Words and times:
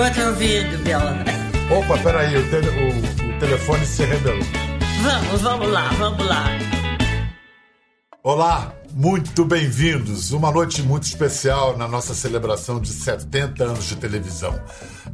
Continua 0.00 0.10
te 0.12 0.20
ouvindo, 0.22 0.82
Bela. 0.82 1.14
Opa, 1.70 1.98
peraí, 2.02 2.34
o, 2.34 2.48
tele, 2.48 2.68
o, 2.70 3.36
o 3.36 3.38
telefone 3.38 3.84
se 3.84 4.02
rebelou. 4.06 4.42
Vamos, 5.02 5.42
vamos 5.42 5.68
lá, 5.68 5.90
vamos 5.98 6.26
lá. 6.26 6.46
Olá, 8.22 8.74
muito 8.92 9.44
bem-vindos. 9.44 10.32
Uma 10.32 10.50
noite 10.50 10.80
muito 10.80 11.02
especial 11.02 11.76
na 11.76 11.86
nossa 11.86 12.14
celebração 12.14 12.80
de 12.80 12.88
70 12.88 13.62
anos 13.62 13.84
de 13.84 13.96
televisão. 13.96 14.58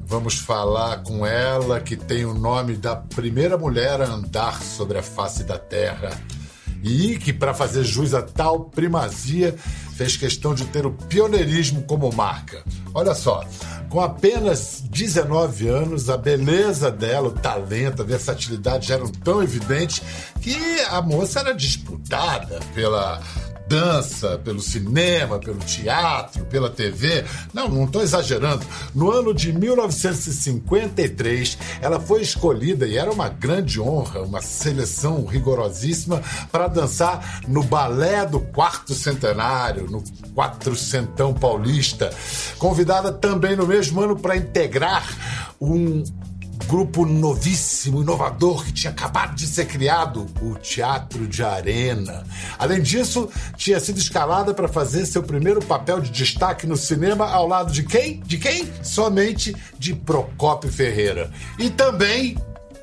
Vamos 0.05 0.39
falar 0.39 1.03
com 1.03 1.27
ela, 1.27 1.81
que 1.81 1.97
tem 1.97 2.25
o 2.25 2.33
nome 2.33 2.77
da 2.77 2.95
primeira 2.95 3.59
mulher 3.59 4.01
a 4.01 4.07
andar 4.07 4.63
sobre 4.63 4.99
a 4.99 5.03
face 5.03 5.43
da 5.43 5.59
Terra. 5.59 6.11
E 6.87 7.19
que, 7.19 7.33
para 7.33 7.53
fazer 7.53 7.83
jus 7.83 8.15
a 8.15 8.23
tal 8.23 8.67
primazia, 8.67 9.57
fez 9.97 10.17
questão 10.17 10.55
de 10.55 10.65
ter 10.67 10.87
o 10.87 10.93
pioneirismo 10.93 11.83
como 11.83 12.13
marca. 12.15 12.63
Olha 12.95 13.13
só, 13.13 13.45
com 13.89 14.01
apenas 14.01 14.85
19 14.89 15.67
anos, 15.67 16.09
a 16.09 16.17
beleza 16.17 16.89
dela, 16.89 17.29
o 17.29 17.33
talento, 17.33 18.03
a 18.03 18.05
versatilidade 18.05 18.87
já 18.87 18.95
eram 18.95 19.09
tão 19.09 19.43
evidentes 19.43 20.01
que 20.41 20.57
a 20.89 21.03
moça 21.03 21.41
era 21.41 21.53
disputada 21.53 22.61
pela 22.73 23.21
dança, 23.69 24.41
pelo 24.45 24.61
cinema, 24.61 25.39
pelo 25.39 25.59
teatro, 25.59 26.45
pela 26.47 26.69
TV. 26.71 27.25
Não, 27.53 27.69
não 27.69 27.85
estou 27.85 28.03
exagerando. 28.03 28.65
No 28.95 29.11
ano 29.11 29.35
de 29.35 29.53
1953, 29.53 31.59
ela 31.81 32.01
foi 32.01 32.23
escolhida 32.23 32.87
e 32.87 32.97
era 32.97 33.11
uma 33.11 33.29
grande 33.29 33.81
honra, 33.81 34.23
uma 34.23 34.41
seleção 34.41 35.25
rigorosíssima 35.25 36.23
para 36.51 36.69
dançar 36.69 37.43
no 37.49 37.63
balé 37.63 38.25
do 38.25 38.41
quarto 38.41 38.95
centenário, 38.95 39.91
no 39.91 40.03
quatrocentão 40.35 41.35
paulista. 41.35 42.11
Convidada 42.59 43.13
também 43.13 43.57
no 43.57 43.67
mesmo 43.67 44.01
ano 44.01 44.17
para 44.17 44.37
integrar 44.37 45.07
um 45.61 46.03
grupo 46.67 47.07
novíssimo, 47.07 48.03
inovador, 48.03 48.65
que 48.65 48.73
tinha 48.73 48.91
acabado 48.91 49.35
de 49.35 49.47
ser 49.47 49.67
criado, 49.67 50.27
o 50.43 50.55
Teatro 50.55 51.27
de 51.27 51.43
Arena. 51.43 52.25
Além 52.59 52.83
disso, 52.83 53.29
tinha 53.57 53.79
sido 53.81 53.99
escalada 53.99 54.53
para 54.53 54.69
fazer 54.69 55.07
seu 55.07 55.23
primeiro 55.23 55.61
papel 55.63 56.01
de 56.01 56.11
destaque 56.11 56.67
no 56.67 56.77
cinema 56.77 57.29
ao 57.31 57.47
lado 57.47 57.73
de 57.73 57.83
quem? 57.83 58.21
De 58.21 58.39
quem? 58.39 58.69
Somente 58.83 59.55
de 59.79 59.95
Procópio 59.95 60.71
Ferreira. 60.71 61.31
E 61.59 61.71
também 61.71 62.37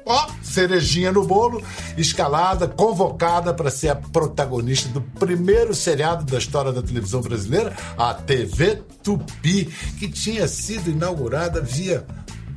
ó, 0.05 0.27
cerejinha 0.41 1.11
no 1.11 1.25
bolo, 1.25 1.61
escalada, 1.97 2.67
convocada 2.67 3.53
para 3.53 3.69
ser 3.69 3.89
a 3.89 3.95
protagonista 3.95 4.89
do 4.89 5.01
primeiro 5.01 5.73
seriado 5.73 6.25
da 6.25 6.37
história 6.37 6.71
da 6.71 6.81
televisão 6.81 7.21
brasileira, 7.21 7.75
a 7.97 8.13
TV 8.13 8.81
Tupi, 9.01 9.65
que 9.99 10.09
tinha 10.09 10.47
sido 10.47 10.89
inaugurada 10.89 11.61
via 11.61 12.05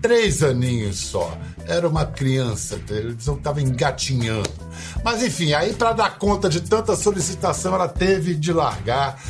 três 0.07 0.41
aninhos 0.41 0.99
só. 1.01 1.37
Era 1.67 1.89
uma 1.89 2.07
criança, 2.07 2.77
a 2.77 2.79
televisão 2.79 3.35
estava 3.35 3.61
engatinhando. 3.61 4.49
Mas 5.03 5.21
enfim, 5.21 5.53
aí 5.53 5.75
para 5.75 5.93
dar 5.93 6.17
conta 6.17 6.49
de 6.49 6.61
tanta 6.61 6.95
solicitação, 6.95 7.75
ela 7.75 7.89
teve 7.89 8.37
de 8.37 8.53
largar 8.53 9.21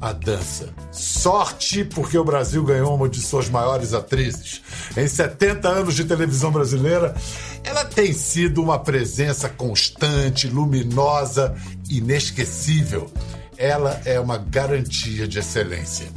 a 0.00 0.12
dança. 0.12 0.68
Sorte 0.90 1.84
porque 1.84 2.18
o 2.18 2.24
Brasil 2.24 2.64
ganhou 2.64 2.96
uma 2.96 3.08
de 3.08 3.20
suas 3.20 3.48
maiores 3.48 3.94
atrizes. 3.94 4.62
Em 4.96 5.06
70 5.06 5.68
anos 5.68 5.94
de 5.94 6.04
televisão 6.04 6.50
brasileira, 6.50 7.14
ela 7.62 7.84
tem 7.84 8.12
sido 8.12 8.60
uma 8.60 8.80
presença 8.80 9.48
constante, 9.48 10.48
luminosa, 10.48 11.54
inesquecível. 11.88 13.08
Ela 13.56 14.00
é 14.04 14.18
uma 14.18 14.38
garantia 14.38 15.28
de 15.28 15.38
excelência. 15.38 16.08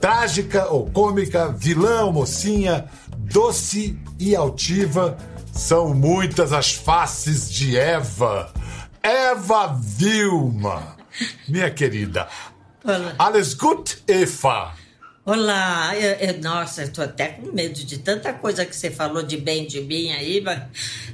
Trágica 0.00 0.66
ou 0.66 0.90
cômica, 0.90 1.48
vilã 1.48 2.04
ou 2.04 2.12
mocinha, 2.12 2.86
doce 3.16 3.98
e 4.18 4.36
altiva, 4.36 5.16
são 5.52 5.94
muitas 5.94 6.52
as 6.52 6.72
faces 6.72 7.50
de 7.50 7.76
Eva. 7.76 8.52
Eva 9.02 9.78
Vilma, 9.80 10.96
minha 11.48 11.70
querida. 11.70 12.28
Olá. 12.84 13.14
Alles 13.18 13.54
gut, 13.54 14.02
Eva? 14.06 14.74
Olá, 15.24 15.96
eu, 15.96 16.12
eu, 16.28 16.40
nossa, 16.40 16.82
eu 16.82 16.92
tô 16.92 17.02
até 17.02 17.28
com 17.28 17.50
medo 17.50 17.74
de 17.74 17.98
tanta 17.98 18.32
coisa 18.32 18.64
que 18.64 18.76
você 18.76 18.92
falou 18.92 19.24
de 19.24 19.36
bem 19.36 19.66
de 19.66 19.80
mim 19.80 20.12
aí, 20.12 20.40
mas 20.40 20.62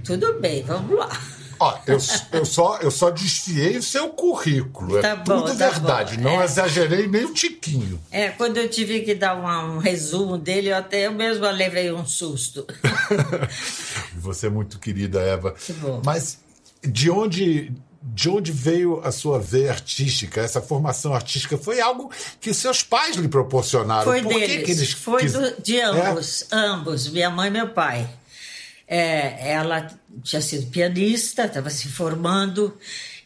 tudo 0.05 0.39
bem, 0.39 0.63
vamos 0.63 0.99
lá. 0.99 1.09
Ó, 1.63 1.79
eu, 1.87 1.99
eu, 2.33 2.45
só, 2.45 2.79
eu 2.79 2.91
só 2.91 3.11
desfiei 3.11 3.77
o 3.77 3.83
seu 3.83 4.09
currículo. 4.09 5.01
Tá 5.01 5.09
é 5.11 5.17
bom, 5.17 5.43
tudo 5.43 5.57
tá 5.57 5.71
verdade. 5.71 6.17
bom. 6.17 6.23
Não 6.25 6.41
É. 6.43 6.45
exagerei 6.45 7.07
nem 7.07 7.25
um 7.25 7.33
tiquinho. 7.33 8.01
É, 8.11 8.31
quando 8.31 8.57
eu 8.57 8.69
tive 8.69 9.01
que 9.01 9.15
dar 9.15 9.35
uma- 9.37 9.65
um 9.65 9.79
resumo 9.79 10.37
dele, 10.37 10.71
eu 10.71 10.77
até 10.77 11.07
eu 11.07 11.13
mesma 11.13 11.51
levei 11.53 11.93
um 11.93 12.05
susto. 12.05 12.67
Você 14.17 14.47
é 14.47 14.51
muito 14.51 14.79
querida, 14.79 15.21
Eva. 15.21 15.53
Que 15.53 15.73
bom. 15.75 16.03
Mas 16.05 16.39
de 16.83 17.11
onde, 17.11 17.73
de 18.03 18.29
onde 18.29 18.51
veio 18.53 19.01
a 19.05 19.13
sua 19.13 19.39
veia 19.39 19.71
artística? 19.71 20.41
Essa 20.41 20.61
formação 20.61 21.15
artística 21.15 21.57
foi 21.57 21.81
algo 21.81 22.11
que 22.41 22.53
seus 22.53 22.83
pais 22.83 23.17
lhe 23.17 23.29
proporcionaram. 23.29 24.05
Foi 24.05 24.23
Por 24.23 24.33
deles. 24.35 24.65
que 24.65 24.71
eles 24.73 24.93
Foi 24.93 25.27
do- 25.29 25.63
de 25.63 25.79
É? 25.79 25.85
ambos, 25.85 26.47
ambos, 26.51 27.09
minha 27.09 27.31
mãe 27.31 27.49
e 27.49 27.53
meu 27.53 27.69
pai. 27.69 28.09
É, 28.87 29.53
ela 29.53 29.89
tinha 30.23 30.43
sido 30.43 30.71
pianista, 30.71 31.45
estava 31.45 31.71
se 31.71 31.89
formando. 31.89 32.77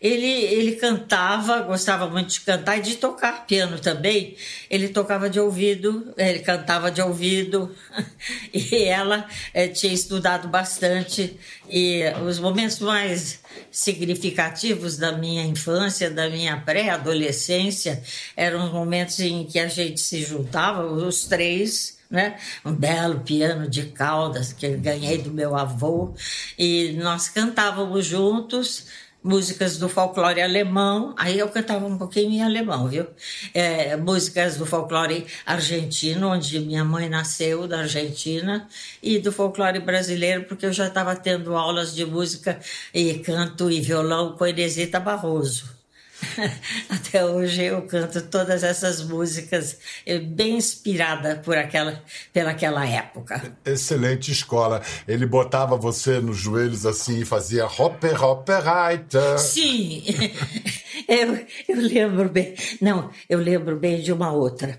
Ele, 0.01 0.27
ele 0.27 0.73
cantava, 0.77 1.61
gostava 1.63 2.09
muito 2.09 2.29
de 2.29 2.41
cantar 2.43 2.79
e 2.79 2.83
de 2.83 2.97
tocar 2.97 3.47
piano 3.47 3.79
também. 3.79 4.37
Ele 4.71 4.89
tocava 4.89 5.29
de 5.29 5.41
ouvido, 5.41 6.13
ele 6.17 6.41
cantava 6.41 6.91
de 6.91 7.01
ouvido. 7.01 7.75
E 8.53 8.85
ela 8.85 9.27
eh, 9.53 9.69
tinha 9.69 9.93
estudado 9.93 10.49
bastante. 10.49 11.39
E 11.69 12.03
os 12.27 12.39
momentos 12.39 12.79
mais 12.79 13.41
significativos 13.71 14.97
da 14.97 15.13
minha 15.13 15.45
infância, 15.45 16.11
da 16.11 16.29
minha 16.29 16.57
pré-adolescência, 16.59 18.03
eram 18.37 18.67
os 18.67 18.73
momentos 18.73 19.19
em 19.21 19.45
que 19.45 19.59
a 19.59 19.69
gente 19.69 20.01
se 20.01 20.23
juntava, 20.23 20.85
os 20.87 21.25
três, 21.25 21.96
né? 22.11 22.37
Um 22.65 22.73
belo 22.73 23.21
piano 23.21 23.69
de 23.69 23.85
caudas 23.87 24.53
que 24.53 24.67
eu 24.67 24.79
ganhei 24.79 25.19
do 25.19 25.31
meu 25.31 25.57
avô 25.57 26.15
e 26.59 26.93
nós 27.01 27.29
cantávamos 27.29 28.07
juntos 28.07 28.87
músicas 29.27 29.77
do 29.77 29.89
folclore 29.89 30.41
alemão. 30.41 31.13
Aí 31.19 31.39
eu 31.39 31.49
cantava 31.49 31.85
um 31.85 31.99
pouquinho 31.99 32.31
em 32.31 32.43
alemão, 32.43 32.89
viu? 32.89 33.07
É, 33.53 33.97
músicas 33.97 34.57
do 34.57 34.65
folclore 34.65 35.27
argentino, 35.45 36.29
onde 36.29 36.61
minha 36.61 36.85
mãe 36.85 37.09
nasceu, 37.09 37.67
da 37.67 37.81
Argentina, 37.81 38.69
e 39.03 39.19
do 39.19 39.33
folclore 39.33 39.81
brasileiro, 39.81 40.45
porque 40.45 40.65
eu 40.67 40.73
já 40.73 40.87
estava 40.87 41.17
tendo 41.17 41.57
aulas 41.57 41.95
de 41.95 42.07
música 42.07 42.61
e 42.95 43.15
canto 43.19 43.71
e 43.71 43.81
violão 43.81 44.37
com 44.37 44.47
Inesita 44.47 45.01
Barroso. 45.01 45.76
Até 46.89 47.25
hoje 47.25 47.65
eu 47.65 47.83
canto 47.83 48.23
todas 48.23 48.63
essas 48.63 49.03
músicas, 49.03 49.79
eh, 50.05 50.19
bem 50.19 50.57
inspirada 50.57 51.37
por 51.37 51.57
aquela, 51.57 52.03
pelaquela 52.33 52.87
época. 52.87 53.57
Excelente 53.65 54.31
escola. 54.31 54.83
Ele 55.07 55.27
botava 55.27 55.77
você 55.77 56.21
nos 56.21 56.37
joelhos 56.37 56.87
assim 56.87 57.21
e 57.21 57.25
fazia 57.25 57.67
hopper, 57.67 58.23
hopper, 58.23 58.63
reiter. 58.63 59.39
Sim, 59.39 60.05
eu, 61.09 61.47
eu 61.69 61.81
lembro 61.81 62.29
bem. 62.29 62.55
Não, 62.81 63.11
eu 63.29 63.39
lembro 63.39 63.77
bem 63.77 64.01
de 64.01 64.13
uma 64.13 64.33
outra, 64.33 64.79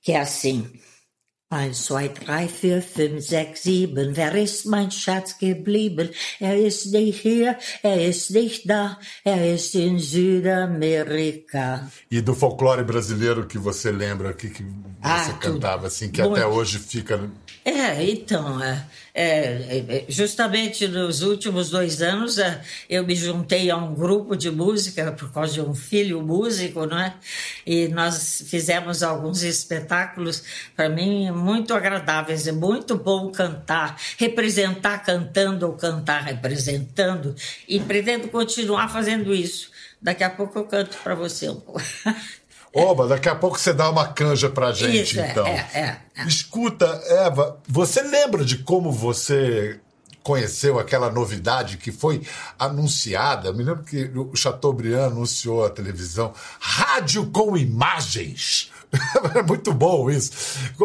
que 0.00 0.12
é 0.12 0.20
assim. 0.20 0.70
1, 1.52 1.74
2, 1.74 2.08
3, 2.08 2.48
4, 2.48 2.80
5, 2.80 3.20
6, 3.20 3.62
7. 3.62 4.16
Wer 4.16 4.34
ist 4.36 4.64
mein 4.64 4.90
Schatz 4.90 5.36
geblieben? 5.36 6.08
Er 6.40 6.56
ist 6.56 6.86
nicht 6.92 7.20
hier, 7.20 7.58
er 7.82 8.08
ist 8.08 8.30
nicht 8.30 8.70
da, 8.70 8.98
er 9.22 9.54
ist 9.54 9.74
in 9.74 9.98
Südamerika. 9.98 11.90
E 12.10 12.22
do 12.22 12.34
folclore 12.34 12.84
brasileiro 12.84 13.46
que 13.46 13.58
você 13.58 13.92
lembra, 13.92 14.32
que, 14.32 14.48
que 14.48 14.64
Ah, 15.02 15.24
você 15.24 15.32
cantava 15.32 15.88
assim, 15.88 16.08
que 16.10 16.22
Muito. 16.22 16.36
até 16.36 16.46
hoje 16.46 16.78
fica. 16.78 17.28
É, 17.64 18.04
então, 18.04 18.62
é, 18.62 18.84
é, 19.12 19.84
é, 19.88 20.04
justamente 20.08 20.86
nos 20.86 21.22
últimos 21.22 21.70
dois 21.70 22.00
anos 22.00 22.38
é, 22.38 22.60
eu 22.88 23.04
me 23.04 23.14
juntei 23.14 23.68
a 23.70 23.76
um 23.76 23.94
grupo 23.94 24.36
de 24.36 24.50
música 24.50 25.10
por 25.12 25.32
causa 25.32 25.54
de 25.54 25.60
um 25.60 25.74
filho 25.74 26.22
músico, 26.22 26.86
não 26.86 26.98
é? 26.98 27.14
E 27.66 27.88
nós 27.88 28.44
fizemos 28.46 29.02
alguns 29.02 29.42
espetáculos, 29.42 30.44
para 30.76 30.88
mim, 30.88 31.30
muito 31.42 31.74
agradáveis. 31.74 32.46
É 32.46 32.52
muito 32.52 32.96
bom 32.96 33.30
cantar, 33.30 33.98
representar 34.16 34.98
cantando 34.98 35.66
ou 35.66 35.72
cantar 35.74 36.22
representando, 36.22 37.34
e 37.68 37.80
pretendo 37.80 38.28
continuar 38.28 38.88
fazendo 38.88 39.34
isso. 39.34 39.70
Daqui 40.00 40.24
a 40.24 40.30
pouco 40.30 40.58
eu 40.58 40.64
canto 40.64 40.96
para 41.02 41.14
você 41.14 41.48
um 41.48 41.60
pouco. 41.60 41.82
Oba, 42.74 43.06
daqui 43.06 43.28
a 43.28 43.34
pouco 43.34 43.58
você 43.58 43.72
dá 43.74 43.90
uma 43.90 44.08
canja 44.08 44.48
pra 44.48 44.72
gente, 44.72 45.02
Isso, 45.02 45.20
é, 45.20 45.30
então. 45.30 45.46
é, 45.46 45.68
é, 45.74 45.96
é. 46.16 46.26
Escuta, 46.26 46.86
Eva, 47.06 47.58
você 47.68 48.00
lembra 48.00 48.42
de 48.46 48.58
como 48.58 48.90
você 48.90 49.78
conheceu 50.22 50.78
aquela 50.78 51.10
novidade 51.10 51.76
que 51.76 51.92
foi 51.92 52.22
anunciada? 52.58 53.48
Eu 53.48 53.54
me 53.54 53.62
lembro 53.62 53.84
que 53.84 54.10
o 54.14 54.34
Chateaubriand 54.34 55.08
anunciou 55.08 55.66
a 55.66 55.70
televisão 55.70 56.32
rádio 56.58 57.26
com 57.26 57.58
imagens. 57.58 58.71
é 59.34 59.42
muito 59.42 59.72
bom 59.72 60.10
isso. 60.10 60.30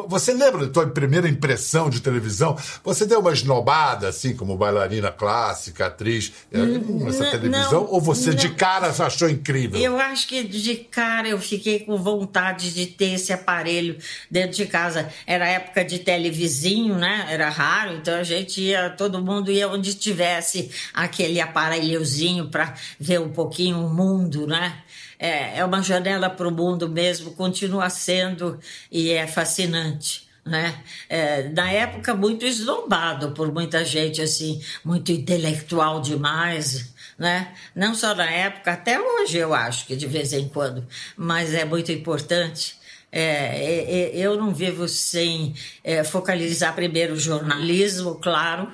Você 0.08 0.34
lembra 0.34 0.66
da 0.66 0.72
tua 0.72 0.88
primeira 0.88 1.28
impressão 1.28 1.90
de 1.90 2.00
televisão? 2.00 2.58
Você 2.84 3.06
deu 3.06 3.20
uma 3.20 3.34
esnobada, 3.34 4.08
assim, 4.08 4.36
como 4.36 4.58
bailarina 4.58 5.12
clássica, 5.12 5.88
atriz, 5.88 6.32
é, 6.52 6.58
nessa 6.60 7.26
televisão? 7.26 7.84
não, 7.84 7.92
ou 7.92 8.00
você 8.00 8.30
não. 8.30 8.38
de 8.38 8.50
cara 8.50 8.88
achou 8.88 9.30
incrível? 9.30 9.80
Eu 9.80 10.00
acho 10.00 10.28
que 10.28 10.44
de 10.44 10.76
cara 10.76 11.28
eu 11.28 11.40
fiquei 11.40 11.80
com 11.80 11.98
vontade 11.98 12.74
de 12.74 12.88
ter 12.88 13.14
esse 13.14 13.34
aparelho 13.34 13.98
dentro 14.32 14.56
de 14.56 14.66
casa. 14.66 15.10
Era 15.26 15.48
época 15.48 15.84
de 15.84 16.00
televizinho, 16.00 16.96
né? 16.96 17.28
Era 17.30 17.50
raro, 17.50 17.96
então 17.96 18.16
a 18.16 18.24
gente 18.24 18.62
ia, 18.62 18.90
todo 18.90 19.22
mundo 19.22 19.52
ia 19.52 19.68
onde 19.68 19.94
tivesse 19.94 20.72
aquele 20.94 21.42
aparelhozinho 21.42 22.50
para 22.50 22.74
ver 23.00 23.20
um 23.20 23.30
pouquinho 23.30 23.86
o 23.86 23.90
mundo, 23.90 24.48
né? 24.48 24.82
É, 25.20 25.60
é 25.60 25.66
uma 25.66 25.82
janela 25.82 26.30
para 26.30 26.48
o 26.48 26.52
mundo 26.52 26.88
mesmo, 26.88 27.32
continua 27.32 27.90
sendo 27.90 28.60
e 28.92 29.12
é 29.12 29.26
fascinante. 29.28 30.28
Né? 30.46 30.82
É, 31.10 31.50
na 31.50 31.70
época 31.70 32.16
muito 32.16 32.46
esnobado 32.46 33.32
por 33.32 33.52
muita 33.52 33.84
gente 33.84 34.22
assim 34.22 34.62
muito 34.82 35.12
intelectual 35.12 36.00
demais 36.00 36.96
né? 37.18 37.54
Não 37.76 37.96
só 37.96 38.14
na 38.14 38.30
época, 38.30 38.74
até 38.74 39.00
hoje 39.00 39.38
eu 39.38 39.54
acho 39.54 39.88
que 39.88 39.96
de 39.96 40.06
vez 40.06 40.34
em 40.34 40.48
quando, 40.48 40.86
mas 41.16 41.54
é 41.54 41.66
muito 41.66 41.92
importante. 41.92 42.78
É, 43.12 43.22
é, 43.22 43.92
é, 43.92 44.18
eu 44.18 44.38
não 44.38 44.54
vivo 44.54 44.88
sem 44.88 45.56
é, 45.84 46.04
focalizar 46.04 46.76
primeiro 46.76 47.14
o 47.14 47.20
jornalismo, 47.20 48.16
claro, 48.16 48.72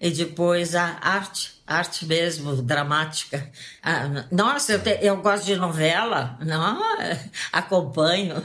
e 0.00 0.10
depois 0.10 0.74
a 0.74 0.98
arte, 1.02 1.51
arte 1.66 2.06
mesmo, 2.06 2.56
dramática. 2.62 3.50
Ah, 3.82 4.26
nossa, 4.30 4.72
eu, 4.72 4.82
te, 4.82 4.98
eu 5.00 5.16
gosto 5.18 5.44
de 5.44 5.56
novela, 5.56 6.38
não, 6.44 6.80
acompanho. 7.52 8.42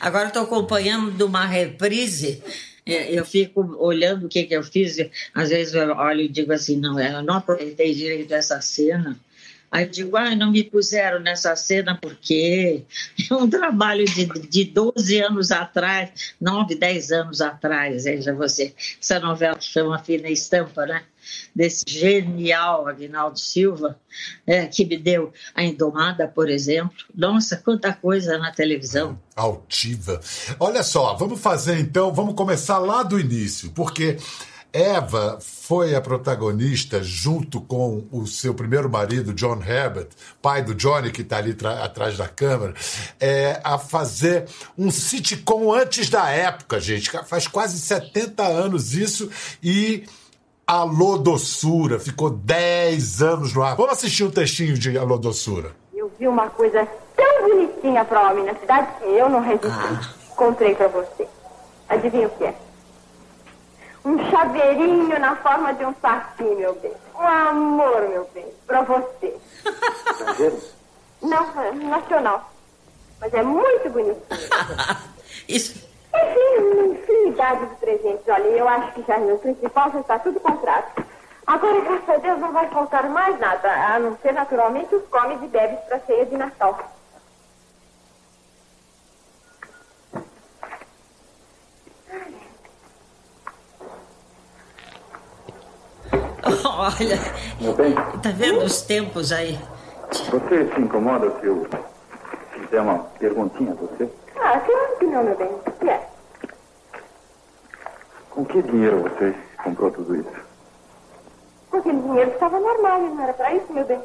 Agora 0.00 0.28
estou 0.28 0.42
acompanhando 0.42 1.22
uma 1.22 1.46
reprise 1.46 2.42
é, 2.88 3.12
eu 3.12 3.22
fico 3.22 3.76
olhando 3.78 4.24
o 4.24 4.28
que, 4.30 4.44
que 4.44 4.56
eu 4.56 4.62
fiz, 4.62 4.96
às 5.34 5.50
vezes 5.50 5.74
eu 5.74 5.94
olho 5.94 6.22
e 6.22 6.28
digo 6.28 6.54
assim, 6.54 6.78
não, 6.78 6.98
eu 6.98 7.22
não 7.22 7.34
aproveitei 7.34 7.94
direito 7.94 8.32
essa 8.32 8.62
cena. 8.62 9.20
Aí 9.70 9.84
eu 9.84 9.90
digo, 9.90 10.16
ah, 10.16 10.34
não 10.34 10.50
me 10.50 10.64
puseram 10.64 11.20
nessa 11.20 11.54
cena 11.54 11.98
porque 12.00 12.84
é 13.30 13.34
um 13.34 13.48
trabalho 13.48 14.04
de, 14.04 14.26
de 14.48 14.64
12 14.64 15.18
anos 15.20 15.50
atrás, 15.50 16.34
9, 16.40 16.74
10 16.74 17.12
anos 17.12 17.40
atrás, 17.40 18.04
veja 18.04 18.34
você, 18.34 18.74
essa 19.00 19.20
novela 19.20 19.60
chama 19.60 19.98
Fina 19.98 20.28
Estampa, 20.28 20.86
né? 20.86 21.02
desse 21.54 21.84
genial 21.86 22.86
Agnaldo 22.88 23.38
Silva, 23.38 23.98
é, 24.46 24.66
que 24.66 24.84
me 24.84 24.96
deu 24.96 25.32
a 25.54 25.62
Indomada, 25.62 26.28
por 26.28 26.48
exemplo. 26.48 26.96
Nossa, 27.14 27.56
quanta 27.56 27.92
coisa 27.92 28.38
na 28.38 28.52
televisão. 28.52 29.18
Altiva. 29.34 30.20
Olha 30.58 30.82
só, 30.82 31.14
vamos 31.14 31.40
fazer 31.40 31.78
então, 31.78 32.12
vamos 32.12 32.34
começar 32.34 32.78
lá 32.78 33.02
do 33.02 33.18
início, 33.18 33.70
porque 33.70 34.16
Eva 34.72 35.38
foi 35.40 35.94
a 35.94 36.00
protagonista, 36.00 37.02
junto 37.02 37.60
com 37.60 38.06
o 38.12 38.26
seu 38.26 38.52
primeiro 38.52 38.88
marido, 38.90 39.32
John 39.32 39.60
Herbert, 39.62 40.08
pai 40.42 40.62
do 40.62 40.74
Johnny, 40.74 41.10
que 41.10 41.22
está 41.22 41.38
ali 41.38 41.56
atrás 41.82 42.16
da 42.18 42.28
câmera, 42.28 42.74
é, 43.18 43.60
a 43.64 43.78
fazer 43.78 44.46
um 44.76 44.90
sitcom 44.90 45.72
antes 45.72 46.10
da 46.10 46.28
época, 46.30 46.78
gente. 46.80 47.10
Faz 47.24 47.48
quase 47.48 47.78
70 47.78 48.42
anos 48.42 48.94
isso 48.94 49.30
e 49.62 50.04
Alô 50.66 51.16
Doçura, 51.16 51.98
ficou 51.98 52.28
10 52.28 53.22
anos 53.22 53.54
no 53.54 53.62
ar. 53.62 53.74
Vamos 53.74 53.92
assistir 53.92 54.24
um 54.24 54.30
textinho 54.30 54.74
de 54.74 54.98
Alô 54.98 55.16
Doçura. 55.16 55.72
Eu 55.94 56.12
vi 56.18 56.28
uma 56.28 56.50
coisa 56.50 56.86
tão 57.16 57.48
bonitinha 57.48 58.04
pra 58.04 58.30
homem 58.30 58.44
na 58.44 58.54
cidade 58.54 58.86
que 58.98 59.04
eu 59.04 59.30
não 59.30 59.40
resisti. 59.40 59.66
Ah. 59.66 60.12
Encontrei 60.30 60.74
pra 60.74 60.88
você. 60.88 61.26
Adivinha 61.88 62.26
o 62.26 62.30
que 62.30 62.44
é? 62.44 62.67
Um 64.08 64.30
chaveirinho 64.30 65.20
na 65.20 65.36
forma 65.36 65.74
de 65.74 65.84
um 65.84 65.94
saci, 66.00 66.42
meu 66.42 66.74
bem. 66.76 66.92
Um 67.14 67.26
amor, 67.26 68.08
meu 68.08 68.30
bem, 68.32 68.46
pra 68.66 68.80
você. 68.80 69.36
Estrangeiro? 70.10 70.58
Não, 71.22 71.62
é 71.62 71.72
nacional. 71.72 72.50
Mas 73.20 73.34
é 73.34 73.42
muito 73.42 73.90
bonitinho. 73.90 74.22
Isso 75.46 75.88
enfim, 76.14 76.64
uma 76.64 76.86
infinidade 76.86 77.66
de 77.66 77.74
presentes. 77.76 78.28
Olha, 78.28 78.46
eu 78.46 78.66
acho 78.66 78.92
que 78.92 79.02
já 79.06 79.18
no 79.18 79.38
principal 79.38 79.92
já 79.92 80.00
está 80.00 80.18
tudo 80.18 80.40
comprado. 80.40 80.86
Agora, 81.46 81.80
graças 81.80 82.08
a 82.08 82.16
Deus, 82.16 82.40
não 82.40 82.52
vai 82.52 82.66
faltar 82.68 83.08
mais 83.08 83.38
nada, 83.38 83.70
a 83.70 83.98
não 83.98 84.16
ser 84.18 84.32
naturalmente 84.32 84.94
os 84.94 85.06
comes 85.08 85.42
e 85.42 85.46
bebes 85.46 85.80
para 85.80 85.96
a 85.96 86.00
ceia 86.00 86.26
de 86.26 86.36
Natal. 86.36 86.78
Olha, 97.00 97.18
Meu 97.60 97.72
bem, 97.74 97.94
tá 98.22 98.30
vendo 98.34 98.64
os 98.64 98.82
tempos 98.82 99.32
aí? 99.32 99.58
você 100.30 100.66
se 100.74 100.80
incomoda 100.80 101.30
se 101.38 101.46
eu 101.46 101.66
fizer 102.52 102.80
uma 102.80 102.98
perguntinha 103.18 103.72
a 103.72 103.74
você? 103.74 104.08
Ah, 104.36 104.58
claro 104.60 104.96
que 104.98 105.06
não, 105.06 105.22
meu 105.22 105.36
bem. 105.36 105.48
O 105.48 105.70
que 105.72 105.88
é? 105.90 106.08
Com 108.30 108.44
que 108.44 108.62
dinheiro 108.62 109.02
você 109.02 109.34
comprou 109.62 109.90
tudo 109.90 110.16
isso? 110.16 110.48
Com 111.70 111.76
aquele 111.78 112.00
dinheiro 112.00 112.30
que 112.30 112.36
estava 112.36 112.58
no 112.58 112.68
armário, 112.68 113.14
não 113.14 113.22
era 113.22 113.32
para 113.34 113.52
isso, 113.52 113.72
meu 113.72 113.84
bem? 113.84 114.00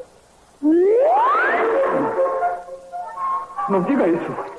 Não 3.70 3.82
diga 3.84 4.08
isso. 4.08 4.53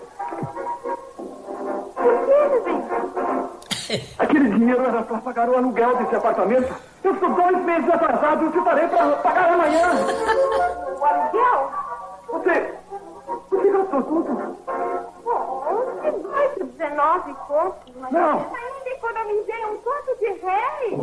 Aquele 4.18 4.48
dinheiro 4.50 4.82
era 4.84 5.02
para 5.02 5.18
pagar 5.18 5.48
o 5.48 5.56
aluguel 5.56 5.96
desse 5.96 6.14
apartamento. 6.16 6.74
Eu 7.02 7.14
estou 7.14 7.30
dois 7.30 7.64
meses 7.64 7.90
atrasado 7.90 8.46
e 8.46 8.50
te 8.52 8.60
farei 8.64 8.88
para 8.88 9.16
pagar 9.16 9.52
amanhã. 9.52 9.90
O 11.00 11.04
aluguel? 11.04 11.70
Você. 12.28 12.74
Você 13.50 13.70
gastou 13.70 14.02
tudo? 14.02 14.56
Oh, 15.26 16.00
18, 16.02 16.64
19 16.78 17.34
contos. 17.46 17.94
Mas 18.00 18.12
Não. 18.12 18.40
eu 18.40 18.46
ainda 18.54 18.90
economizei 18.90 19.64
um 19.66 19.76
conto 19.78 20.16
de 20.18 20.26
réis. 20.44 21.00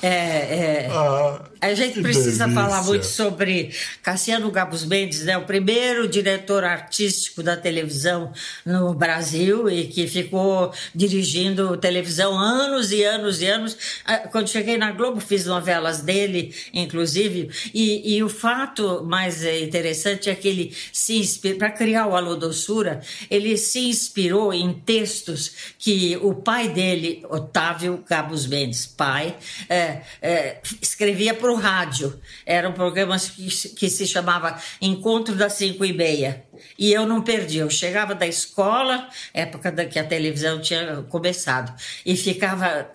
É, 0.00 0.06
é, 0.06 0.77
Ah, 0.86 1.42
a 1.60 1.74
gente 1.74 2.00
precisa 2.00 2.46
delícia. 2.46 2.62
falar 2.62 2.82
muito 2.84 3.04
sobre 3.06 3.70
Cassiano 4.02 4.50
Gabos 4.50 4.84
Mendes, 4.84 5.24
né, 5.24 5.36
o 5.36 5.44
primeiro 5.44 6.06
diretor 6.08 6.62
artístico 6.64 7.42
da 7.42 7.56
televisão 7.56 8.32
no 8.64 8.94
Brasil 8.94 9.68
e 9.68 9.86
que 9.88 10.06
ficou 10.06 10.72
dirigindo 10.94 11.76
televisão 11.76 12.38
anos 12.38 12.92
e 12.92 13.02
anos 13.02 13.42
e 13.42 13.46
anos. 13.46 13.76
Ah, 14.04 14.18
Quando 14.30 14.48
cheguei 14.48 14.76
na 14.78 14.92
Globo, 14.92 15.20
fiz 15.20 15.46
novelas 15.46 16.00
dele, 16.00 16.54
inclusive, 16.72 17.50
e, 17.74 18.16
e 18.16 18.22
o 18.22 18.28
fato 18.28 19.04
mais 19.04 19.44
eh, 19.44 19.60
interessante 19.60 20.30
é 20.30 20.34
que 20.34 20.48
ele 20.48 20.76
se 20.92 21.16
inspirou, 21.18 21.58
para 21.58 21.70
criar 21.70 22.06
o 22.06 22.14
Alô 22.14 22.36
Doçura, 22.36 23.00
ele 23.30 23.56
se 23.56 23.80
inspirou 23.80 24.52
em 24.52 24.72
textos 24.72 25.74
que 25.78 26.16
o 26.22 26.34
pai 26.34 26.68
dele, 26.68 27.24
Otávio 27.28 28.04
Gabos 28.08 28.46
Mendes, 28.46 28.86
pai, 28.86 29.34
eh, 29.68 30.00
eh, 30.22 30.60
escrevia 30.80 31.34
para 31.34 31.50
o 31.50 31.54
rádio. 31.54 32.20
Era 32.44 32.68
um 32.68 32.72
programa 32.72 33.18
que, 33.18 33.48
que 33.70 33.88
se 33.88 34.06
chamava 34.06 34.60
Encontro 34.80 35.34
das 35.34 35.54
Cinco 35.54 35.84
e 35.84 35.92
Meia. 35.92 36.44
E 36.78 36.92
eu 36.92 37.06
não 37.06 37.22
perdi. 37.22 37.58
Eu 37.58 37.70
chegava 37.70 38.14
da 38.14 38.26
escola, 38.26 39.08
época 39.32 39.70
da 39.70 39.84
que 39.84 39.98
a 39.98 40.04
televisão 40.04 40.60
tinha 40.60 41.02
começado, 41.08 41.74
e 42.04 42.16
ficava 42.16 42.90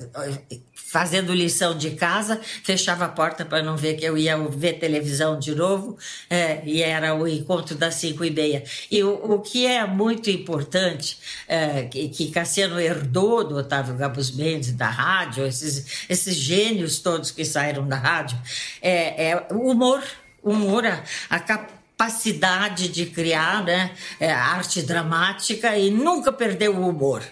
fazendo 0.94 1.34
lição 1.34 1.76
de 1.76 1.90
casa, 1.90 2.40
fechava 2.64 3.06
a 3.06 3.10
porta 3.10 3.44
para 3.44 3.64
não 3.64 3.76
ver 3.76 3.96
que 3.96 4.06
eu 4.06 4.16
ia 4.16 4.38
ver 4.38 4.74
televisão 4.74 5.40
de 5.40 5.56
novo, 5.56 5.98
eh, 6.30 6.62
e 6.66 6.84
era 6.84 7.16
o 7.16 7.28
encontro 7.28 7.74
das 7.74 7.96
cinco 7.96 8.24
e 8.24 8.30
meia. 8.30 8.64
E 8.92 9.04
o, 9.04 9.12
o 9.12 9.40
que 9.40 9.66
é 9.66 9.88
muito 9.88 10.30
importante, 10.30 11.18
eh, 11.48 11.88
que, 11.92 12.10
que 12.10 12.30
Cassiano 12.30 12.80
herdou 12.80 13.44
do 13.44 13.58
Otávio 13.58 13.96
Gabos 13.96 14.30
Mendes, 14.30 14.72
da 14.74 14.88
rádio, 14.88 15.48
esses, 15.48 16.06
esses 16.08 16.36
gênios 16.36 17.00
todos 17.00 17.32
que 17.32 17.44
saíram 17.44 17.88
da 17.88 17.96
rádio, 17.96 18.38
é, 18.80 19.32
é 19.32 19.48
humor, 19.50 20.04
humor, 20.44 20.86
a, 20.86 21.04
a 21.28 21.40
capacidade 21.40 22.88
de 22.88 23.08
criar 23.08 23.64
né, 23.64 23.96
é, 24.20 24.32
arte 24.32 24.84
dramática 24.84 25.76
e 25.76 25.90
nunca 25.90 26.32
perdeu 26.32 26.76
o 26.76 26.88
humor. 26.88 27.24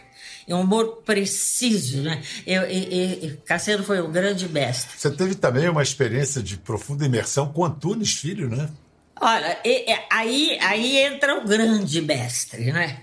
É 0.48 0.56
um 0.56 0.62
humor 0.62 1.02
preciso, 1.06 2.02
né? 2.02 2.22
Eu, 2.46 2.70
e, 2.70 3.26
e, 3.26 3.38
Cassiano 3.46 3.84
foi 3.84 4.02
um 4.02 4.12
grande 4.12 4.48
mestre. 4.50 4.98
Você 4.98 5.12
teve 5.12 5.36
também 5.36 5.70
uma 5.70 5.84
experiência 5.84 6.42
de 6.42 6.58
profunda 6.58 7.06
imersão 7.06 7.52
com 7.52 7.66
Antunes 7.66 8.14
Filho, 8.14 8.50
né? 8.50 8.70
Olha, 9.20 9.60
e, 9.64 9.86
aí, 10.10 10.58
aí 10.62 10.98
entra 10.98 11.38
o 11.38 11.48
grande 11.48 12.02
mestre, 12.02 12.72
né? 12.72 13.02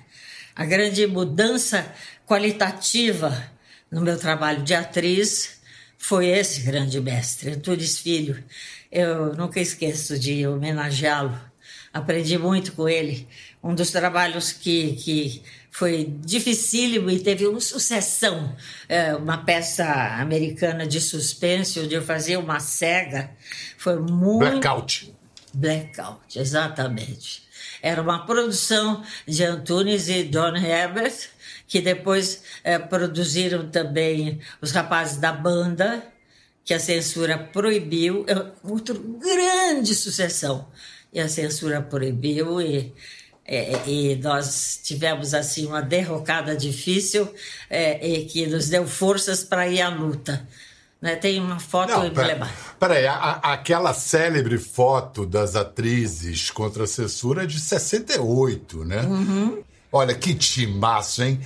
A 0.54 0.64
grande 0.64 1.06
mudança 1.06 1.86
qualitativa 2.26 3.50
no 3.90 4.00
meu 4.00 4.18
trabalho 4.18 4.62
de 4.62 4.74
atriz 4.74 5.58
foi 5.96 6.26
esse 6.26 6.60
grande 6.62 7.00
mestre, 7.00 7.50
Antunes 7.50 7.98
Filho. 7.98 8.42
Eu 8.90 9.34
nunca 9.34 9.60
esqueço 9.60 10.18
de 10.18 10.46
homenageá-lo 10.46 11.48
Aprendi 11.92 12.38
muito 12.38 12.72
com 12.72 12.88
ele. 12.88 13.26
Um 13.62 13.74
dos 13.74 13.90
trabalhos 13.90 14.52
que, 14.52 14.94
que 14.96 15.42
foi 15.78 16.12
dificílimo 16.24 17.08
e 17.08 17.20
teve 17.20 17.46
uma 17.46 17.60
sucessão. 17.60 18.56
É, 18.88 19.14
uma 19.14 19.38
peça 19.38 19.84
americana 20.20 20.84
de 20.84 21.00
suspense, 21.00 21.78
onde 21.78 21.94
eu 21.94 22.02
fazia 22.02 22.40
uma 22.40 22.58
cega. 22.58 23.30
Foi 23.76 23.96
muito. 23.96 24.40
Blackout. 24.40 25.14
Blackout, 25.54 26.36
exatamente. 26.36 27.44
Era 27.80 28.02
uma 28.02 28.26
produção 28.26 29.04
de 29.24 29.44
Antunes 29.44 30.08
e 30.08 30.24
Don 30.24 30.56
Herbert, 30.56 31.14
que 31.68 31.80
depois 31.80 32.42
é, 32.64 32.76
produziram 32.76 33.70
também 33.70 34.40
os 34.60 34.72
rapazes 34.72 35.18
da 35.18 35.30
banda, 35.30 36.02
que 36.64 36.74
a 36.74 36.80
censura 36.80 37.38
proibiu. 37.38 38.24
É 38.26 38.34
outra 38.64 38.96
grande 38.96 39.94
sucessão. 39.94 40.66
E 41.12 41.20
a 41.20 41.28
censura 41.28 41.80
proibiu 41.80 42.60
e 42.60 42.92
é, 43.50 43.80
e 43.86 44.16
nós 44.16 44.78
tivemos 44.82 45.32
assim 45.32 45.66
uma 45.66 45.80
derrocada 45.80 46.54
difícil 46.54 47.32
é, 47.70 48.06
e 48.06 48.26
que 48.26 48.46
nos 48.46 48.68
deu 48.68 48.86
forças 48.86 49.42
para 49.42 49.66
ir 49.66 49.80
à 49.80 49.88
luta. 49.88 50.46
Né? 51.00 51.16
Tem 51.16 51.40
uma 51.40 51.58
foto 51.58 51.90
Não, 51.90 52.06
emblemática. 52.06 52.58
Peraí, 52.78 53.06
aquela 53.06 53.94
célebre 53.94 54.58
foto 54.58 55.24
das 55.24 55.56
atrizes 55.56 56.50
contra 56.50 56.84
a 56.84 56.86
censura 56.86 57.44
é 57.44 57.46
de 57.46 57.58
68, 57.58 58.84
né? 58.84 59.02
Uhum. 59.02 59.62
Olha 59.90 60.14
que 60.14 60.34
timaço, 60.34 61.22
hein? 61.22 61.40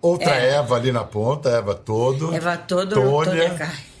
Outra 0.00 0.34
é. 0.34 0.54
Eva 0.54 0.76
ali 0.76 0.90
na 0.90 1.04
ponta, 1.04 1.50
Eva 1.50 1.74
Todo. 1.74 2.34
Eva 2.34 2.56
Todo, 2.56 2.94
Tônia. 2.94 3.50
Tônia 3.50 3.92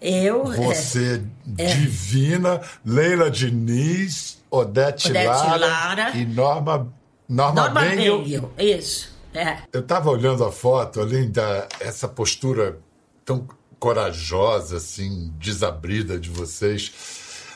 eu. 0.00 0.52
É. 0.52 0.56
Você 0.56 1.22
é, 1.58 1.74
divina, 1.74 2.60
Leila 2.84 3.30
Diniz, 3.30 4.35
Odete, 4.50 5.10
Odete 5.10 5.26
Lara, 5.26 5.56
Lara, 5.56 6.10
e 6.16 6.24
Norma, 6.24 6.92
Norma, 7.28 7.62
Norma 7.62 7.80
Bengel. 7.80 8.24
Isso. 8.58 9.14
É. 9.34 9.58
Eu 9.72 9.80
estava 9.80 10.10
olhando 10.10 10.44
a 10.44 10.50
foto, 10.50 11.00
além 11.00 11.30
da 11.30 11.68
essa 11.80 12.08
postura 12.08 12.78
tão 13.24 13.46
corajosa, 13.78 14.78
assim, 14.78 15.32
desabrida 15.38 16.18
de 16.18 16.30
vocês, 16.30 16.92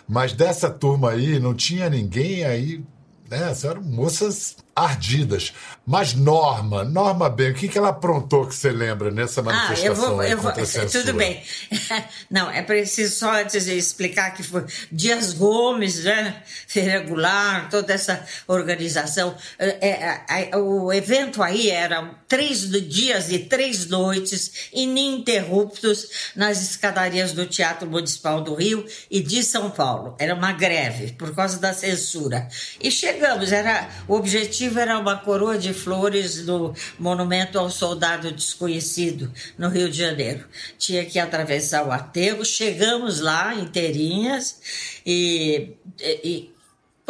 mas 0.06 0.32
dessa 0.32 0.68
turma 0.68 1.10
aí 1.12 1.38
não 1.38 1.54
tinha 1.54 1.88
ninguém 1.88 2.44
aí, 2.44 2.84
né? 3.30 3.52
Eram 3.64 3.82
moças 3.82 4.56
ardidas. 4.84 5.52
Mas 5.86 6.14
Norma, 6.14 6.84
Norma 6.84 7.28
bem, 7.28 7.50
o 7.50 7.54
que, 7.54 7.66
que 7.66 7.76
ela 7.76 7.88
aprontou 7.88 8.46
que 8.46 8.54
você 8.54 8.70
lembra 8.70 9.10
nessa 9.10 9.42
manifestação? 9.42 9.84
Ah, 9.84 9.88
eu 9.88 9.94
vou, 9.96 10.22
eu 10.22 10.38
vou, 10.38 10.52
tudo 10.92 11.14
bem. 11.14 11.42
Não, 12.30 12.48
é 12.48 12.62
preciso 12.62 13.16
só 13.16 13.42
de 13.42 13.58
explicar 13.76 14.30
que 14.32 14.42
foi 14.44 14.64
Dias 14.92 15.32
Gomes, 15.32 16.04
né? 16.04 16.42
Regular, 16.72 17.68
toda 17.70 17.92
essa 17.92 18.24
organização. 18.46 19.34
É, 19.58 20.20
é, 20.28 20.56
o 20.56 20.92
evento 20.92 21.42
aí 21.42 21.70
era 21.70 22.14
três 22.28 22.70
dias 22.70 23.32
e 23.32 23.40
três 23.40 23.86
noites 23.88 24.70
ininterruptos 24.72 26.30
nas 26.36 26.62
escadarias 26.62 27.32
do 27.32 27.46
Teatro 27.46 27.90
Municipal 27.90 28.40
do 28.42 28.54
Rio 28.54 28.86
e 29.10 29.20
de 29.20 29.42
São 29.42 29.70
Paulo. 29.70 30.14
Era 30.20 30.36
uma 30.36 30.52
greve 30.52 31.14
por 31.14 31.34
causa 31.34 31.58
da 31.58 31.74
censura. 31.74 32.46
E 32.80 32.92
chegamos, 32.92 33.50
era 33.50 33.88
o 34.06 34.14
objetivo 34.14 34.69
era 34.78 34.98
uma 34.98 35.16
coroa 35.16 35.58
de 35.58 35.72
flores 35.72 36.44
no 36.44 36.74
Monumento 36.98 37.58
ao 37.58 37.70
Soldado 37.70 38.32
Desconhecido, 38.32 39.32
no 39.58 39.68
Rio 39.68 39.90
de 39.90 39.98
Janeiro. 39.98 40.46
Tinha 40.78 41.04
que 41.04 41.18
atravessar 41.18 41.86
o 41.86 41.92
aterro, 41.92 42.44
chegamos 42.44 43.20
lá 43.20 43.54
inteirinhas 43.54 44.60
e, 45.04 45.72
e 45.98 46.50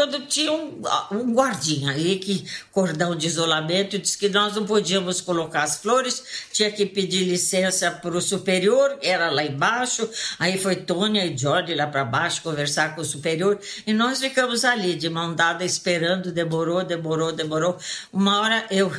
quando 0.00 0.19
tinha 0.21 0.50
um, 0.50 0.80
um 1.12 1.35
guardinha 1.35 1.90
aí 1.90 2.19
que 2.19 2.42
cordão 2.73 3.14
de 3.14 3.26
isolamento 3.26 3.99
disse 3.99 4.16
que 4.16 4.30
nós 4.30 4.54
não 4.54 4.64
podíamos 4.64 5.21
colocar 5.21 5.62
as 5.62 5.76
flores, 5.76 6.23
tinha 6.54 6.71
que 6.71 6.87
pedir 6.87 7.25
licença 7.25 7.90
para 7.90 8.16
o 8.16 8.21
superior, 8.23 8.99
era 9.02 9.28
lá 9.28 9.45
embaixo. 9.45 10.09
Aí 10.38 10.57
foi 10.57 10.76
Tônia 10.76 11.26
e 11.26 11.37
Jorge 11.37 11.75
lá 11.75 11.87
para 11.87 12.02
baixo 12.02 12.40
conversar 12.40 12.95
com 12.95 13.02
o 13.02 13.04
superior 13.04 13.61
e 13.87 13.92
nós 13.92 14.21
ficamos 14.21 14.64
ali 14.64 14.95
de 14.95 15.11
mão 15.11 15.35
dada 15.35 15.66
esperando. 15.66 16.33
Demorou, 16.33 16.83
demorou, 16.83 17.30
demorou. 17.30 17.76
Uma 18.11 18.40
hora 18.40 18.64
eu 18.71 18.90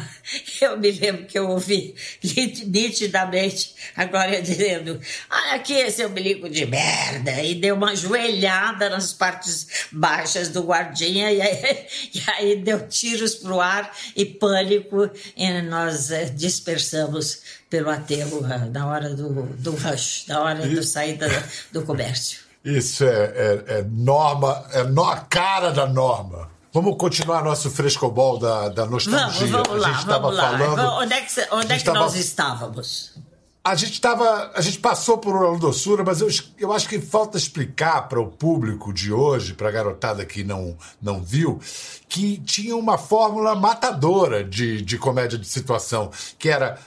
eu 0.62 0.78
me 0.78 0.90
lembro 0.90 1.26
que 1.26 1.38
eu 1.38 1.50
ouvi 1.50 1.94
nitidamente 2.64 3.74
agora 3.94 4.40
dizendo: 4.40 4.98
ah, 5.28 5.56
aqui 5.56 5.74
esse 5.74 6.02
o 6.02 6.08
umbilico 6.08 6.48
de 6.48 6.64
merda 6.64 7.42
e 7.42 7.54
deu 7.54 7.74
uma 7.74 7.94
joelhada 7.94 8.88
nas 8.88 9.12
partes 9.12 9.86
baixas 9.92 10.45
do 10.48 10.62
guardinha 10.62 11.30
e 11.32 11.40
aí, 11.40 11.86
e 12.14 12.22
aí 12.30 12.56
deu 12.56 12.88
tiros 12.88 13.34
para 13.34 13.52
o 13.52 13.60
ar 13.60 13.90
e 14.14 14.24
pânico 14.24 15.10
e 15.36 15.62
nós 15.62 16.10
eh, 16.10 16.26
dispersamos 16.26 17.40
pelo 17.68 17.90
aterro 17.90 18.40
na 18.72 18.86
hora 18.86 19.14
do, 19.14 19.42
do 19.44 19.72
rush, 19.72 20.24
na 20.28 20.40
hora 20.40 20.66
da 20.66 20.82
saída 20.82 21.26
do 21.72 21.82
comércio. 21.82 22.40
Isso 22.64 23.04
é, 23.04 23.08
é, 23.08 23.64
é 23.78 23.82
norma, 23.88 24.64
é 24.72 24.82
no, 24.82 25.04
a 25.04 25.18
cara 25.18 25.70
da 25.70 25.86
norma. 25.86 26.50
Vamos 26.72 26.96
continuar 26.98 27.42
nosso 27.42 27.70
frescobol 27.70 28.38
da, 28.38 28.68
da 28.68 28.84
nostalgia. 28.84 29.46
Vamos, 29.46 29.68
vamos 29.68 29.82
lá, 29.82 29.88
a 29.88 29.92
gente 29.92 30.00
estava 30.00 30.36
falando. 30.36 30.80
Onde 31.00 31.12
é 31.14 31.20
que, 31.20 31.48
onde 31.52 31.72
é 31.72 31.78
que 31.78 31.84
tava... 31.84 31.98
nós 32.00 32.14
estávamos? 32.16 33.14
A 33.66 33.74
gente 33.74 33.94
estava, 33.94 34.52
a 34.54 34.60
gente 34.60 34.78
passou 34.78 35.18
por 35.18 35.34
uma 35.34 35.58
doçura, 35.58 36.04
mas 36.04 36.20
eu, 36.20 36.28
eu 36.56 36.72
acho 36.72 36.88
que 36.88 37.00
falta 37.00 37.36
explicar 37.36 38.02
para 38.02 38.20
o 38.20 38.28
público 38.28 38.92
de 38.92 39.12
hoje, 39.12 39.54
para 39.54 39.68
a 39.68 39.72
garotada 39.72 40.24
que 40.24 40.44
não, 40.44 40.78
não 41.02 41.20
viu, 41.20 41.60
que 42.08 42.38
tinha 42.38 42.76
uma 42.76 42.96
fórmula 42.96 43.56
matadora 43.56 44.44
de, 44.44 44.80
de 44.82 44.96
comédia 44.96 45.36
de 45.36 45.48
situação, 45.48 46.12
que 46.38 46.48
era 46.48 46.78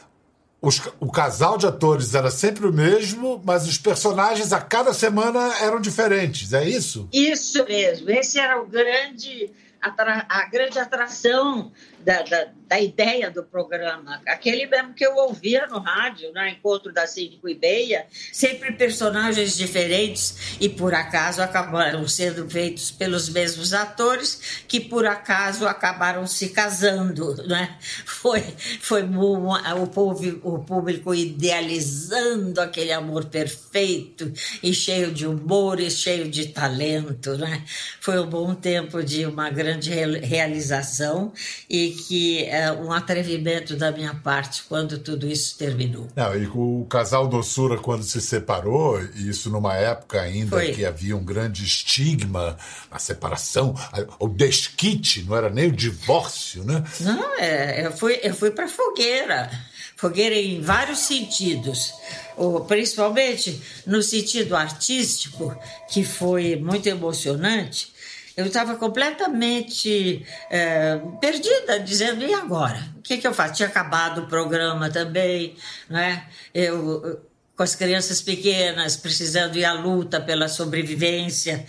os, 0.61 0.81
o 1.01 1.11
casal 1.11 1.57
de 1.57 1.67
atores 1.67 2.15
era 2.15 2.31
sempre 2.31 2.65
o 2.65 2.71
mesmo, 2.71 3.41
mas 3.43 3.67
os 3.67 3.77
personagens 3.77 4.53
a 4.53 4.61
cada 4.61 4.93
semana 4.93 5.57
eram 5.59 5.81
diferentes. 5.81 6.53
É 6.53 6.65
isso? 6.65 7.09
Isso 7.11 7.61
mesmo. 7.65 8.09
Esse 8.09 8.39
era 8.39 8.57
o 8.57 8.65
grande 8.65 9.51
a 9.81 10.45
grande 10.49 10.77
atração 10.77 11.71
da, 12.03 12.21
da, 12.21 12.47
da, 12.67 12.79
ideia 12.79 13.29
do 13.29 13.43
programa. 13.43 14.21
Aquele 14.25 14.65
mesmo 14.65 14.93
que 14.93 15.05
eu 15.05 15.15
ouvia 15.15 15.67
no 15.67 15.79
rádio, 15.79 16.31
no 16.33 16.45
encontro 16.45 16.93
da 16.93 17.05
Cinco 17.05 17.49
e 17.49 17.55
Meia, 17.55 18.05
sempre 18.31 18.71
personagens 18.71 19.57
diferentes 19.57 20.57
e 20.59 20.69
por 20.69 20.93
acaso 20.93 21.41
acabaram 21.41 22.07
sendo 22.07 22.49
feitos 22.49 22.91
pelos 22.91 23.29
mesmos 23.29 23.73
atores 23.73 24.63
que 24.67 24.79
por 24.79 25.05
acaso 25.05 25.67
acabaram 25.67 26.25
se 26.25 26.49
casando, 26.49 27.35
né? 27.47 27.77
Foi, 28.05 28.41
foi 28.81 29.03
o, 29.03 29.87
povo, 29.87 30.39
o 30.43 30.59
público 30.59 31.13
idealizando 31.13 32.61
aquele 32.61 32.91
amor 32.91 33.25
perfeito 33.25 34.31
e 34.63 34.73
cheio 34.73 35.11
de 35.11 35.27
humor 35.27 35.79
e 35.79 35.91
cheio 35.91 36.29
de 36.29 36.47
talento, 36.47 37.37
né? 37.37 37.63
Foi 37.99 38.19
um 38.19 38.27
bom 38.27 38.55
tempo 38.55 39.03
de 39.03 39.25
uma 39.25 39.49
grande 39.49 39.89
realização 39.91 41.33
e 41.69 41.88
que 41.91 42.45
é 42.45 42.71
um 42.71 42.91
atrevimento 42.91 43.75
da 43.75 43.91
minha 43.91 44.13
parte 44.15 44.63
quando 44.67 44.97
tudo 44.99 45.27
isso 45.27 45.57
terminou. 45.57 46.07
Não, 46.15 46.35
e 46.35 46.47
o 46.47 46.85
casal 46.89 47.27
doçura 47.27 47.77
quando 47.77 48.03
se 48.03 48.21
separou, 48.21 49.01
e 49.15 49.29
isso 49.29 49.49
numa 49.49 49.75
época 49.75 50.21
ainda 50.21 50.57
Foi. 50.57 50.71
que 50.71 50.85
havia 50.85 51.15
um 51.15 51.23
grande 51.23 51.63
estigma, 51.63 52.57
a 52.89 52.99
separação, 52.99 53.75
o 54.19 54.27
desquite, 54.27 55.23
não 55.23 55.35
era 55.35 55.49
nem 55.49 55.67
o 55.67 55.71
divórcio, 55.71 56.63
né? 56.63 56.83
Não, 57.01 57.37
é, 57.39 57.85
eu 57.85 57.91
fui, 57.91 58.19
eu 58.21 58.33
fui 58.33 58.51
para 58.51 58.67
fogueira. 58.67 59.49
Fogueira 59.95 60.35
em 60.35 60.61
vários 60.61 60.99
sentidos, 60.99 61.93
principalmente 62.69 63.61
no 63.85 64.01
sentido 64.01 64.55
artístico, 64.55 65.53
que 65.89 66.05
foi 66.05 66.55
muito 66.55 66.87
emocionante, 66.87 67.91
eu 68.39 68.45
estava 68.45 68.75
completamente 68.75 70.25
é, 70.49 70.97
perdida, 71.19 71.77
dizendo, 71.77 72.23
e 72.23 72.33
agora? 72.33 72.79
O 72.97 73.01
que, 73.01 73.17
que 73.17 73.27
eu 73.27 73.33
faço? 73.33 73.55
Tinha 73.55 73.67
acabado 73.67 74.21
o 74.21 74.27
programa 74.27 74.89
também, 74.89 75.57
né? 75.89 76.25
Eu, 76.53 77.21
com 77.53 77.63
as 77.63 77.75
crianças 77.75 78.21
pequenas, 78.21 78.95
precisando 78.95 79.57
ir 79.57 79.65
à 79.65 79.73
luta 79.73 80.21
pela 80.21 80.47
sobrevivência. 80.47 81.65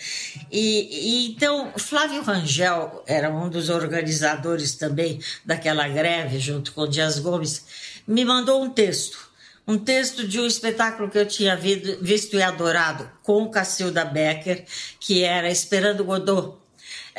E, 0.49 1.25
e, 1.25 1.33
então, 1.33 1.73
Flávio 1.77 2.23
Rangel 2.23 3.03
era 3.05 3.29
um 3.29 3.49
dos 3.49 3.69
organizadores 3.69 4.77
também 4.77 5.19
daquela 5.45 5.89
greve, 5.89 6.39
junto 6.39 6.73
com 6.73 6.87
Dias 6.87 7.19
Gomes, 7.19 7.65
me 8.07 8.25
mandou 8.25 8.63
um 8.63 8.71
texto. 8.71 9.29
Um 9.67 9.79
texto 9.79 10.27
de 10.27 10.41
um 10.41 10.47
espetáculo 10.47 11.11
que 11.11 11.19
eu 11.19 11.27
tinha 11.27 11.57
visto 11.57 12.37
e 12.37 12.43
adorado 12.43 13.11
com 13.23 13.49
Cacilda 13.49 14.05
Becker, 14.05 14.65
que 14.99 15.23
era 15.23 15.51
Esperando 15.51 16.05
Godot, 16.05 16.60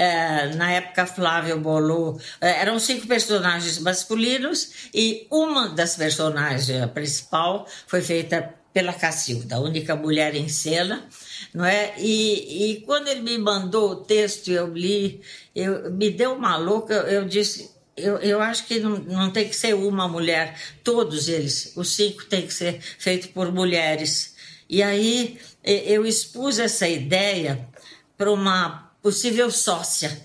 é, 0.02 0.48
na 0.56 0.72
época 0.72 1.06
Flávio 1.06 1.60
bolou. 1.60 2.20
É, 2.42 2.62
eram 2.62 2.80
cinco 2.80 3.06
personagens 3.06 3.78
masculinos 3.78 4.90
e 4.92 5.28
uma 5.30 5.70
das 5.70 5.96
personagens 5.96 6.68
principal 6.92 7.68
foi 7.86 8.02
feita 8.02 8.52
pela 8.74 8.94
Cacilda, 8.94 9.58
a 9.58 9.60
única 9.60 9.96
mulher 9.96 10.34
em 10.34 10.50
cena. 10.50 11.08
não 11.54 11.64
é? 11.64 11.94
E, 12.00 12.72
e 12.72 12.82
quando 12.82 13.10
ele 13.10 13.22
me 13.22 13.38
mandou 13.38 13.92
o 13.92 13.96
texto 13.98 14.50
eu 14.50 14.74
li, 14.74 15.22
eu, 15.56 15.92
me 15.92 16.10
deu 16.10 16.34
uma 16.34 16.58
louca, 16.58 16.96
eu 16.96 17.26
disse, 17.26 17.70
eu, 17.96 18.18
eu 18.18 18.42
acho 18.42 18.66
que 18.66 18.80
não, 18.80 18.98
não 18.98 19.30
tem 19.30 19.48
que 19.48 19.56
ser 19.56 19.76
uma 19.76 20.08
mulher, 20.08 20.58
todos 20.84 21.28
eles, 21.28 21.74
os 21.76 21.94
cinco 21.94 22.26
tem 22.26 22.48
que 22.48 22.54
ser 22.54 22.82
feito 22.98 23.30
por 23.30 23.52
mulheres. 23.52 24.34
E 24.68 24.82
aí 24.82 25.38
eu 25.64 26.08
expus 26.08 26.58
essa 26.58 26.88
ideia 26.88 27.68
para 28.18 28.32
uma 28.32 28.91
possível 29.02 29.50
sócia 29.52 30.22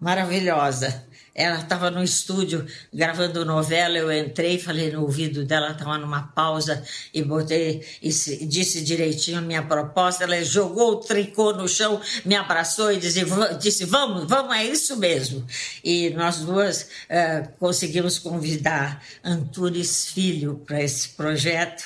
maravilhosa. 0.00 1.06
Ela 1.34 1.60
estava 1.60 1.90
no 1.90 2.02
estúdio 2.02 2.66
gravando 2.92 3.42
novela, 3.42 3.96
eu 3.96 4.12
entrei, 4.12 4.58
falei 4.58 4.92
no 4.92 5.00
ouvido 5.00 5.46
dela, 5.46 5.70
estava 5.70 5.96
numa 5.96 6.24
pausa 6.24 6.84
e 7.14 7.22
botei 7.22 7.82
e 8.02 8.10
disse 8.10 8.82
direitinho 8.82 9.38
a 9.38 9.40
minha 9.40 9.62
proposta. 9.62 10.24
Ela 10.24 10.44
jogou 10.44 10.92
o 10.92 10.96
tricô 10.96 11.54
no 11.54 11.66
chão, 11.66 12.02
me 12.26 12.34
abraçou 12.34 12.92
e 12.92 12.98
disse, 12.98 13.24
disse 13.58 13.86
vamos, 13.86 14.28
vamos, 14.28 14.54
é 14.54 14.64
isso 14.64 14.94
mesmo. 14.98 15.46
E 15.82 16.10
nós 16.10 16.40
duas 16.40 16.82
uh, 16.82 17.48
conseguimos 17.58 18.18
convidar 18.18 19.02
Antunes 19.24 20.10
Filho 20.10 20.62
para 20.66 20.82
esse 20.82 21.10
projeto 21.10 21.84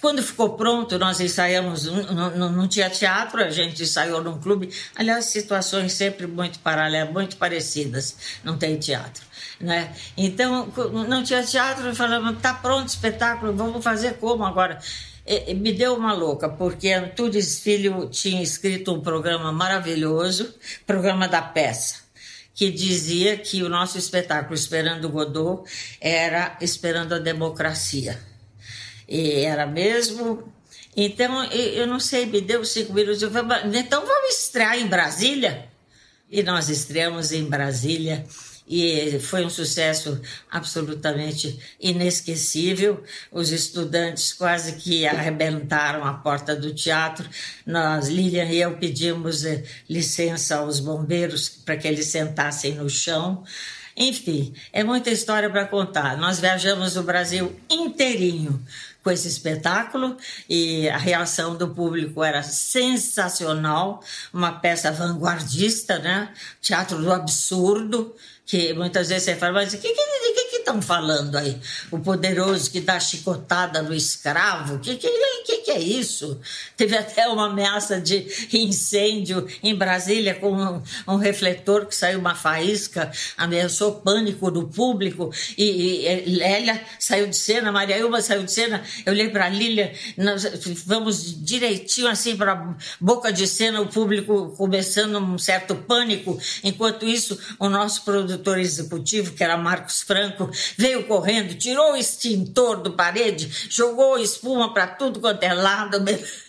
quando 0.00 0.22
ficou 0.22 0.56
pronto, 0.56 0.98
nós 0.98 1.20
ensaiamos, 1.20 1.84
não, 1.84 2.66
tinha 2.66 2.88
teatro, 2.88 3.42
a 3.42 3.50
gente 3.50 3.82
ensaiou 3.82 4.22
num 4.22 4.40
clube. 4.40 4.70
Aliás, 4.96 5.26
situações 5.26 5.92
sempre 5.92 6.26
muito 6.26 6.58
paralelas, 6.60 7.12
muito 7.12 7.36
parecidas, 7.36 8.16
não 8.42 8.56
tem 8.56 8.78
teatro. 8.78 9.22
Né? 9.60 9.94
Então, 10.16 10.72
não 11.08 11.22
tinha 11.22 11.42
teatro, 11.42 11.94
falamos, 11.94 12.36
está 12.36 12.54
pronto 12.54 12.84
o 12.84 12.90
espetáculo, 12.90 13.52
vamos 13.52 13.84
fazer 13.84 14.14
como 14.14 14.44
agora? 14.44 14.78
E, 15.26 15.52
me 15.54 15.72
deu 15.72 15.94
uma 15.94 16.14
louca, 16.14 16.48
porque 16.48 16.92
Antunes 16.92 17.60
Filho 17.60 18.08
tinha 18.08 18.42
escrito 18.42 18.94
um 18.94 19.00
programa 19.00 19.52
maravilhoso, 19.52 20.54
programa 20.86 21.28
da 21.28 21.42
peça 21.42 22.10
que 22.52 22.70
dizia 22.70 23.38
que 23.38 23.62
o 23.62 23.70
nosso 23.70 23.96
espetáculo 23.96 24.54
Esperando 24.54 25.08
Godot 25.08 25.62
era 25.98 26.58
Esperando 26.60 27.14
a 27.14 27.18
Democracia. 27.18 28.29
E 29.10 29.44
era 29.44 29.66
mesmo. 29.66 30.50
Então, 30.96 31.44
eu 31.52 31.86
não 31.86 31.98
sei, 31.98 32.26
me 32.26 32.40
deu 32.40 32.64
cinco 32.64 32.94
minutos. 32.94 33.20
Eu 33.20 33.30
falei, 33.30 33.80
então 33.80 34.06
vamos 34.06 34.38
estrear 34.38 34.78
em 34.78 34.86
Brasília? 34.86 35.68
E 36.30 36.44
nós 36.44 36.68
estreamos 36.68 37.32
em 37.32 37.44
Brasília 37.44 38.24
e 38.70 39.18
foi 39.18 39.44
um 39.44 39.50
sucesso 39.50 40.20
absolutamente 40.48 41.58
inesquecível. 41.80 43.02
Os 43.32 43.50
estudantes 43.50 44.32
quase 44.32 44.76
que 44.76 45.08
arrebentaram 45.08 46.04
a 46.04 46.14
porta 46.14 46.54
do 46.54 46.72
teatro. 46.72 47.28
Nós, 47.66 48.06
Lilian 48.06 48.44
e 48.44 48.60
eu, 48.60 48.76
pedimos 48.76 49.44
eh, 49.44 49.64
licença 49.88 50.58
aos 50.58 50.78
bombeiros 50.78 51.48
para 51.48 51.76
que 51.76 51.88
eles 51.88 52.06
sentassem 52.06 52.76
no 52.76 52.88
chão. 52.88 53.42
Enfim, 53.96 54.54
é 54.72 54.84
muita 54.84 55.10
história 55.10 55.50
para 55.50 55.66
contar. 55.66 56.16
Nós 56.16 56.38
viajamos 56.38 56.96
o 56.96 57.02
Brasil 57.02 57.52
inteirinho 57.68 58.64
com 59.02 59.10
esse 59.10 59.28
espetáculo 59.28 60.16
e 60.48 60.88
a 60.88 60.98
reação 60.98 61.56
do 61.56 61.68
público 61.68 62.22
era 62.22 62.42
sensacional, 62.42 64.02
uma 64.32 64.52
peça 64.52 64.92
vanguardista, 64.92 65.98
né? 65.98 66.32
Teatro 66.60 66.98
do 66.98 67.12
absurdo, 67.12 68.14
que 68.44 68.74
muitas 68.74 69.08
vezes 69.08 69.24
você 69.24 69.36
fala, 69.36 69.52
mas 69.54 69.72
o 69.72 69.78
que, 69.78 69.88
que, 69.88 70.34
que, 70.34 70.49
estão 70.70 70.80
falando 70.80 71.36
aí? 71.36 71.58
O 71.90 71.98
poderoso 71.98 72.70
que 72.70 72.80
dá 72.80 72.98
chicotada 72.98 73.82
no 73.82 73.92
escravo? 73.92 74.76
O 74.76 74.78
que, 74.78 74.96
que, 74.96 75.08
que, 75.44 75.58
que, 75.58 75.70
é 75.72 75.80
isso? 75.80 76.40
Teve 76.76 76.96
até 76.96 77.28
uma 77.28 77.46
ameaça 77.46 78.00
de 78.00 78.26
incêndio 78.52 79.46
em 79.62 79.74
Brasília 79.74 80.34
com 80.34 80.52
um, 80.52 80.82
um 81.08 81.16
refletor 81.16 81.86
que 81.86 81.94
saiu 81.94 82.20
uma 82.20 82.34
faísca, 82.34 83.10
ameaçou 83.36 83.96
pânico 83.96 84.50
do 84.50 84.68
público 84.68 85.30
e, 85.58 86.06
e 86.06 86.36
Lélia 86.36 86.80
saiu 86.98 87.26
de 87.26 87.36
cena, 87.36 87.72
Maria 87.72 87.98
Ilma 87.98 88.20
saiu 88.20 88.44
de 88.44 88.52
cena. 88.52 88.82
Eu 89.04 89.12
olhei 89.12 89.28
para 89.28 89.48
Lília, 89.48 89.92
nós 90.16 90.44
vamos 90.86 91.44
direitinho 91.44 92.08
assim 92.08 92.36
para 92.36 92.76
boca 93.00 93.32
de 93.32 93.46
cena, 93.46 93.80
o 93.80 93.88
público 93.88 94.54
começando 94.56 95.18
um 95.18 95.38
certo 95.38 95.74
pânico. 95.74 96.38
Enquanto 96.62 97.06
isso, 97.06 97.38
o 97.58 97.68
nosso 97.68 98.04
produtor 98.04 98.58
executivo, 98.58 99.32
que 99.32 99.42
era 99.42 99.56
Marcos 99.56 100.02
Franco, 100.02 100.50
veio 100.76 101.04
correndo, 101.04 101.54
tirou 101.54 101.92
o 101.92 101.96
extintor 101.96 102.82
do 102.82 102.92
parede, 102.92 103.50
jogou 103.68 104.18
espuma 104.18 104.72
para 104.72 104.86
tudo 104.86 105.20
quanto 105.20 105.42
é 105.42 105.52
lado. 105.52 105.98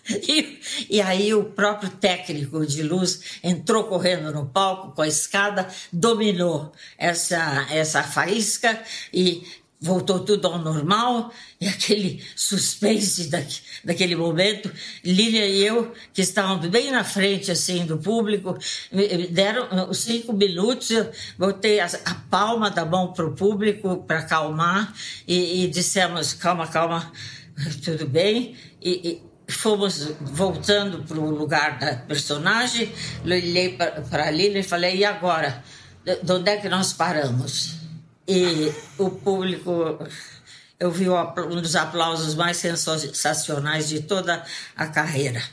E, 0.09 0.59
e 0.89 0.99
aí 0.99 1.33
o 1.33 1.43
próprio 1.43 1.89
técnico 1.89 2.65
de 2.65 2.81
luz 2.81 3.39
entrou 3.43 3.83
correndo 3.83 4.31
no 4.31 4.47
palco 4.47 4.95
com 4.95 5.01
a 5.03 5.07
escada, 5.07 5.67
dominou 5.93 6.71
essa, 6.97 7.67
essa 7.69 8.03
faísca 8.03 8.81
e 9.13 9.43
voltou 9.81 10.19
tudo 10.19 10.47
ao 10.47 10.59
normal 10.59 11.33
e 11.59 11.67
aquele 11.67 12.23
suspense 12.35 13.29
da, 13.29 13.41
daquele 13.83 14.15
momento, 14.15 14.71
Lília 15.03 15.47
e 15.47 15.65
eu, 15.65 15.91
que 16.13 16.21
estávamos 16.21 16.67
bem 16.67 16.91
na 16.91 17.03
frente 17.03 17.49
assim 17.49 17.83
do 17.85 17.97
público, 17.97 18.55
deram 19.31 19.89
os 19.89 19.97
cinco 19.97 20.33
minutos, 20.33 20.91
eu 20.91 21.11
botei 21.37 21.79
a, 21.79 21.89
a 22.05 22.13
palma 22.29 22.69
da 22.69 22.85
mão 22.85 23.11
para 23.11 23.25
o 23.25 23.33
público 23.33 24.03
para 24.05 24.19
acalmar 24.19 24.93
e, 25.27 25.63
e, 25.63 25.67
dissemos, 25.67 26.33
calma, 26.33 26.67
calma, 26.67 27.11
tudo 27.83 28.05
bem, 28.05 28.55
e, 28.79 29.23
e 29.47 29.51
fomos 29.51 30.11
voltando 30.21 31.03
para 31.03 31.19
o 31.19 31.31
lugar 31.31 31.79
da 31.79 31.95
personagem, 31.95 32.91
olhei 33.25 33.75
para 34.09 34.27
a 34.27 34.31
Lília 34.31 34.59
e 34.59 34.63
falei, 34.63 34.97
e 34.97 35.05
agora? 35.05 35.63
De 36.05 36.31
onde 36.31 36.49
é 36.51 36.57
que 36.57 36.69
nós 36.69 36.93
paramos? 36.93 37.80
E 38.33 38.73
o 38.97 39.09
público, 39.09 39.99
eu 40.79 40.89
vi 40.89 41.09
um 41.09 41.61
dos 41.61 41.75
aplausos 41.75 42.33
mais 42.33 42.55
sensacionais 42.55 43.89
de 43.89 44.03
toda 44.03 44.41
a 44.73 44.87
carreira. 44.87 45.43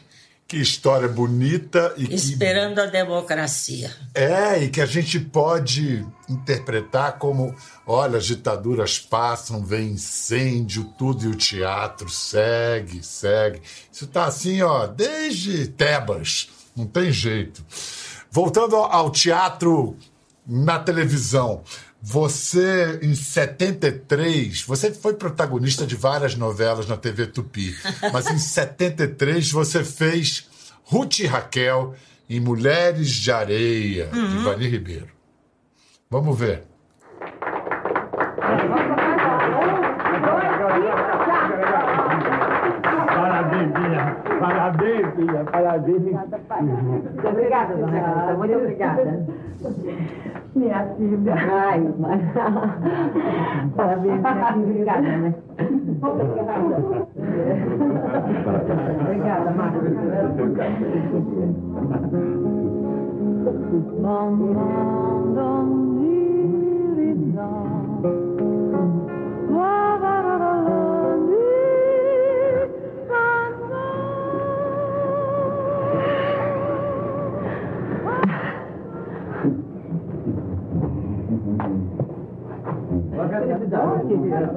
Que 0.46 0.58
história 0.58 1.08
bonita 1.08 1.92
e 1.96 2.14
Esperando 2.14 2.76
que... 2.76 2.80
a 2.82 2.86
democracia. 2.86 3.92
É, 4.14 4.62
e 4.62 4.68
que 4.68 4.80
a 4.80 4.86
gente 4.86 5.18
pode 5.18 6.06
interpretar 6.28 7.18
como: 7.18 7.52
olha, 7.84 8.16
as 8.16 8.26
ditaduras 8.26 8.96
passam, 8.96 9.64
vem 9.64 9.88
incêndio, 9.88 10.84
tudo, 10.96 11.24
e 11.24 11.28
o 11.28 11.34
teatro 11.34 12.08
segue, 12.08 13.02
segue. 13.02 13.60
Isso 13.92 14.04
está 14.04 14.26
assim, 14.26 14.62
ó, 14.62 14.86
desde 14.86 15.66
Tebas, 15.66 16.48
não 16.76 16.86
tem 16.86 17.10
jeito. 17.10 17.66
Voltando 18.30 18.76
ao 18.76 19.10
teatro 19.10 19.96
na 20.46 20.78
televisão. 20.78 21.62
Você, 22.00 23.00
em 23.02 23.14
73, 23.14 24.62
você 24.62 24.92
foi 24.92 25.14
protagonista 25.14 25.84
de 25.84 25.96
várias 25.96 26.36
novelas 26.36 26.86
na 26.86 26.96
TV 26.96 27.26
Tupi, 27.26 27.76
mas 28.12 28.28
em 28.28 28.38
73 28.38 29.50
você 29.50 29.82
fez 29.82 30.48
Ruth 30.84 31.18
e 31.18 31.26
Raquel 31.26 31.94
em 32.30 32.40
Mulheres 32.40 33.10
de 33.10 33.32
Areia, 33.32 34.10
uhum. 34.12 34.28
de 34.28 34.38
Vani 34.38 34.68
Ribeiro. 34.68 35.08
Vamos 36.10 36.38
ver. 36.38 36.62
Parabéns, 44.38 45.14
Bia. 45.14 45.44
Parabéns, 45.44 46.02
Bia. 46.02 46.24
Parabéns. 46.48 46.82
Muito 46.82 47.28
obrigada, 47.28 47.76
dona. 47.76 48.34
Muito 48.36 48.54
obrigada. 48.54 49.26
Minha 50.68 50.84
filha. 50.96 51.34
Ai, 51.34 51.94
mas... 51.98 52.20
Parabéns. 53.76 54.20
Obrigada, 54.56 55.00
né? 55.02 55.34
Obrigada, 59.00 59.50
Marcos. 59.52 59.88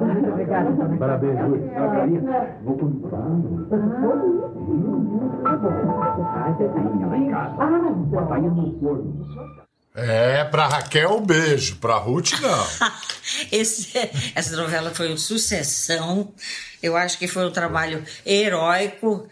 Muito 0.04 0.28
obrigada. 0.30 0.70
Parabéns, 0.98 1.38
Júlia. 1.38 2.56
Vou 2.64 2.76
contar. 2.78 3.22
É, 9.94 10.42
para 10.44 10.68
Raquel 10.68 11.18
um 11.18 11.26
beijo, 11.26 11.76
para 11.76 11.96
Ruth 11.96 12.32
não. 12.40 12.66
Esse, 13.52 13.92
essa 14.34 14.56
novela 14.56 14.90
foi 14.90 15.08
uma 15.08 15.16
sucessão 15.16 16.32
Eu 16.82 16.96
acho 16.96 17.16
que 17.16 17.28
foi 17.28 17.46
um 17.46 17.52
trabalho 17.52 18.04
heróico 18.26 19.28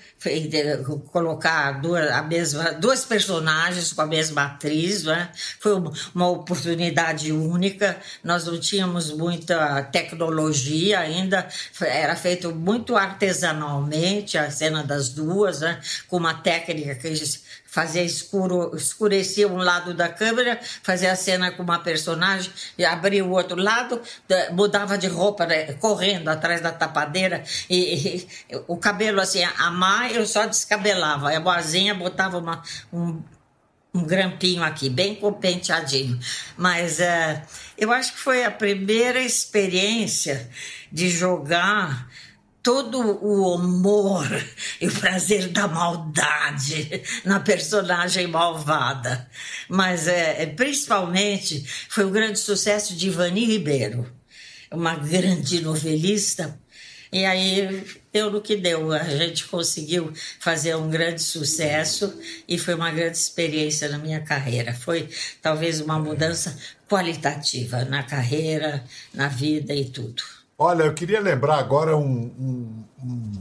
colocar 1.11 1.73
duas, 1.81 2.11
a 2.11 2.23
mesma, 2.23 2.73
duas 2.75 3.05
personagens 3.05 3.93
com 3.93 4.03
a 4.03 4.07
mesma 4.07 4.45
atriz. 4.45 5.05
Né? 5.05 5.31
Foi 5.59 5.73
uma 6.15 6.29
oportunidade 6.29 7.33
única. 7.33 7.99
Nós 8.23 8.47
não 8.47 8.61
tínhamos 8.61 9.11
muita 9.11 9.83
tecnologia 9.85 11.01
ainda, 11.01 11.49
era 11.81 12.15
feito 12.15 12.55
muito 12.55 12.97
artesanalmente 12.97 14.39
a 14.39 14.51
cena 14.51 14.85
das 14.85 15.09
duas, 15.09 15.61
né? 15.61 15.81
com 16.07 16.19
uma 16.19 16.35
técnica 16.35 16.95
que 16.95 17.09
fazia 17.71 18.03
escuro, 18.03 18.77
escurecia 18.77 19.47
um 19.47 19.57
lado 19.57 19.95
da 19.95 20.09
câmera, 20.09 20.61
fazia 20.83 21.13
a 21.13 21.17
cena 21.17 21.53
com 21.53 21.63
uma 21.63 21.79
personagem, 21.79 22.51
e 22.77 22.85
abria 22.85 23.25
o 23.25 23.31
outro 23.31 23.57
lado, 23.57 24.01
mudava 24.53 24.99
de 24.99 25.07
roupa, 25.07 25.47
né, 25.47 25.73
correndo 25.75 26.29
atrás 26.29 26.61
da 26.61 26.73
tapadeira, 26.73 27.45
e, 27.69 28.19
e, 28.19 28.29
o 28.67 28.77
cabelo 28.77 29.21
assim, 29.21 29.45
a 29.45 29.71
má 29.71 30.11
eu 30.11 30.27
só 30.27 30.47
descabelava, 30.47 31.35
a 31.35 31.41
boazinha 31.41 31.95
botava 31.95 32.39
uma, 32.39 32.61
um, 32.93 33.23
um 33.95 34.05
grampinho 34.05 34.65
aqui, 34.65 34.89
bem 34.89 35.21
penteadinho. 35.41 36.19
Mas 36.57 36.99
é, 36.99 37.45
eu 37.79 37.93
acho 37.93 38.13
que 38.13 38.19
foi 38.19 38.45
a 38.45 38.51
primeira 38.51 39.21
experiência 39.21 40.51
de 40.91 41.09
jogar 41.09 42.10
todo 42.63 43.01
o 43.01 43.55
humor 43.55 44.27
e 44.81 44.89
o 44.89 44.93
prazer 44.93 45.49
da 45.49 45.67
maldade 45.67 47.03
na 47.25 47.41
personagem 47.41 48.27
malvada. 48.27 49.29
Mas 49.69 50.07
é, 50.07 50.43
é 50.43 50.47
principalmente 50.47 51.65
foi 51.89 52.05
o 52.05 52.11
grande 52.11 52.39
sucesso 52.39 52.95
de 52.95 53.09
Ivani 53.09 53.47
Ribeiro, 53.47 54.11
uma 54.71 54.95
grande 54.95 55.61
novelista. 55.61 56.59
E 57.13 57.25
aí 57.25 57.85
deu 58.13 58.31
no 58.31 58.41
que 58.41 58.55
deu. 58.55 58.93
A 58.93 59.03
gente 59.03 59.47
conseguiu 59.47 60.13
fazer 60.39 60.77
um 60.77 60.89
grande 60.89 61.21
sucesso 61.21 62.17
e 62.47 62.57
foi 62.57 62.75
uma 62.75 62.91
grande 62.93 63.17
experiência 63.17 63.89
na 63.89 63.99
minha 63.99 64.21
carreira. 64.21 64.73
Foi 64.73 65.09
talvez 65.43 65.81
uma 65.81 65.99
mudança 65.99 66.57
qualitativa 66.89 67.85
na 67.85 68.05
carreira, 68.05 68.85
na 69.13 69.27
vida 69.27 69.75
e 69.75 69.87
tudo. 69.87 70.40
Olha, 70.63 70.83
eu 70.83 70.93
queria 70.93 71.21
lembrar 71.21 71.57
agora 71.59 71.97
um, 71.97 72.05
um, 72.39 72.85
um, 73.03 73.33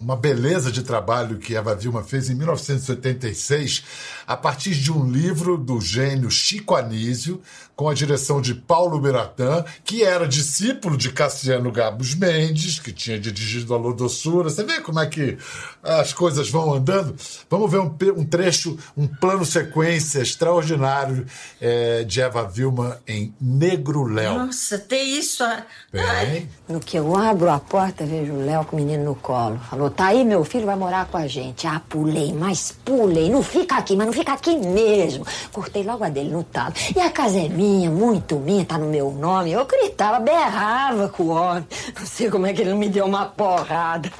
uma 0.00 0.16
beleza 0.16 0.72
de 0.72 0.82
trabalho 0.82 1.38
que 1.38 1.54
Eva 1.54 1.74
Vilma 1.74 2.02
fez 2.02 2.30
em 2.30 2.34
1986, 2.34 3.84
a 4.26 4.36
partir 4.36 4.74
de 4.74 4.90
um 4.90 5.10
livro 5.10 5.58
do 5.58 5.80
gênio 5.80 6.30
Chico 6.30 6.74
Anísio, 6.74 7.42
com 7.76 7.88
a 7.88 7.94
direção 7.94 8.42
de 8.42 8.54
Paulo 8.54 9.00
Beratã, 9.00 9.64
que 9.84 10.02
era 10.02 10.28
discípulo 10.28 10.98
de 10.98 11.10
Cassiano 11.12 11.72
Gabos 11.72 12.14
Mendes, 12.14 12.78
que 12.78 12.92
tinha 12.92 13.18
dirigido 13.18 13.74
a 13.74 13.78
Lodossura. 13.78 14.50
Você 14.50 14.62
vê 14.64 14.80
como 14.80 15.00
é 15.00 15.06
que 15.06 15.38
as 15.82 16.12
coisas 16.12 16.50
vão 16.50 16.74
andando? 16.74 17.16
Vamos 17.48 17.70
ver 17.70 17.80
um, 17.80 17.96
um 18.18 18.24
trecho, 18.24 18.76
um 18.94 19.06
plano 19.06 19.46
sequência 19.46 20.20
extraordinário 20.20 21.26
é, 21.58 22.04
de 22.04 22.20
Eva 22.20 22.46
Vilma 22.46 23.00
em 23.08 23.34
Negro 23.40 24.04
Léo. 24.04 24.46
Nossa, 24.46 24.78
tem 24.78 25.18
isso. 25.18 25.42
Tem. 25.90 26.48
No 26.68 26.80
que 26.80 26.98
eu 26.98 27.16
abro 27.16 27.48
a 27.48 27.58
porta, 27.58 28.04
vejo 28.04 28.34
o 28.34 28.44
Léo 28.44 28.64
com 28.66 28.76
o 28.76 28.80
menino 28.80 29.04
no 29.04 29.14
colo. 29.14 29.58
Falou, 29.70 29.89
tá 29.90 30.06
aí, 30.06 30.24
meu 30.24 30.44
filho 30.44 30.66
vai 30.66 30.76
morar 30.76 31.06
com 31.06 31.16
a 31.16 31.26
gente. 31.26 31.66
Ah, 31.66 31.80
pulei, 31.88 32.32
mas 32.32 32.72
pulei. 32.84 33.30
Não 33.30 33.42
fica 33.42 33.76
aqui, 33.76 33.96
mas 33.96 34.06
não 34.06 34.12
fica 34.12 34.32
aqui 34.32 34.56
mesmo. 34.56 35.26
Cortei 35.52 35.82
logo 35.82 36.04
a 36.04 36.08
dele 36.08 36.30
no 36.30 36.42
talo. 36.44 36.74
E 36.94 37.00
a 37.00 37.10
casa 37.10 37.38
é 37.38 37.48
minha 37.48 37.90
muito 37.90 38.36
minha, 38.36 38.64
tá 38.64 38.78
no 38.78 38.86
meu 38.86 39.10
nome. 39.12 39.52
Eu 39.52 39.66
gritava, 39.66 40.18
berrava 40.20 41.08
com 41.08 41.24
o 41.24 41.28
homem. 41.28 41.66
Não 41.98 42.06
sei 42.06 42.30
como 42.30 42.46
é 42.46 42.52
que 42.52 42.62
ele 42.62 42.70
não 42.70 42.78
me 42.78 42.88
deu 42.88 43.06
uma 43.06 43.26
porrada. 43.26 44.10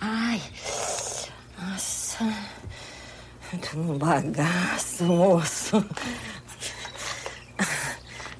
Ai, 0.00 0.40
nossa. 1.60 2.18
Tô 3.70 3.78
num 3.78 3.98
bagaço, 3.98 5.04
moço. 5.04 5.84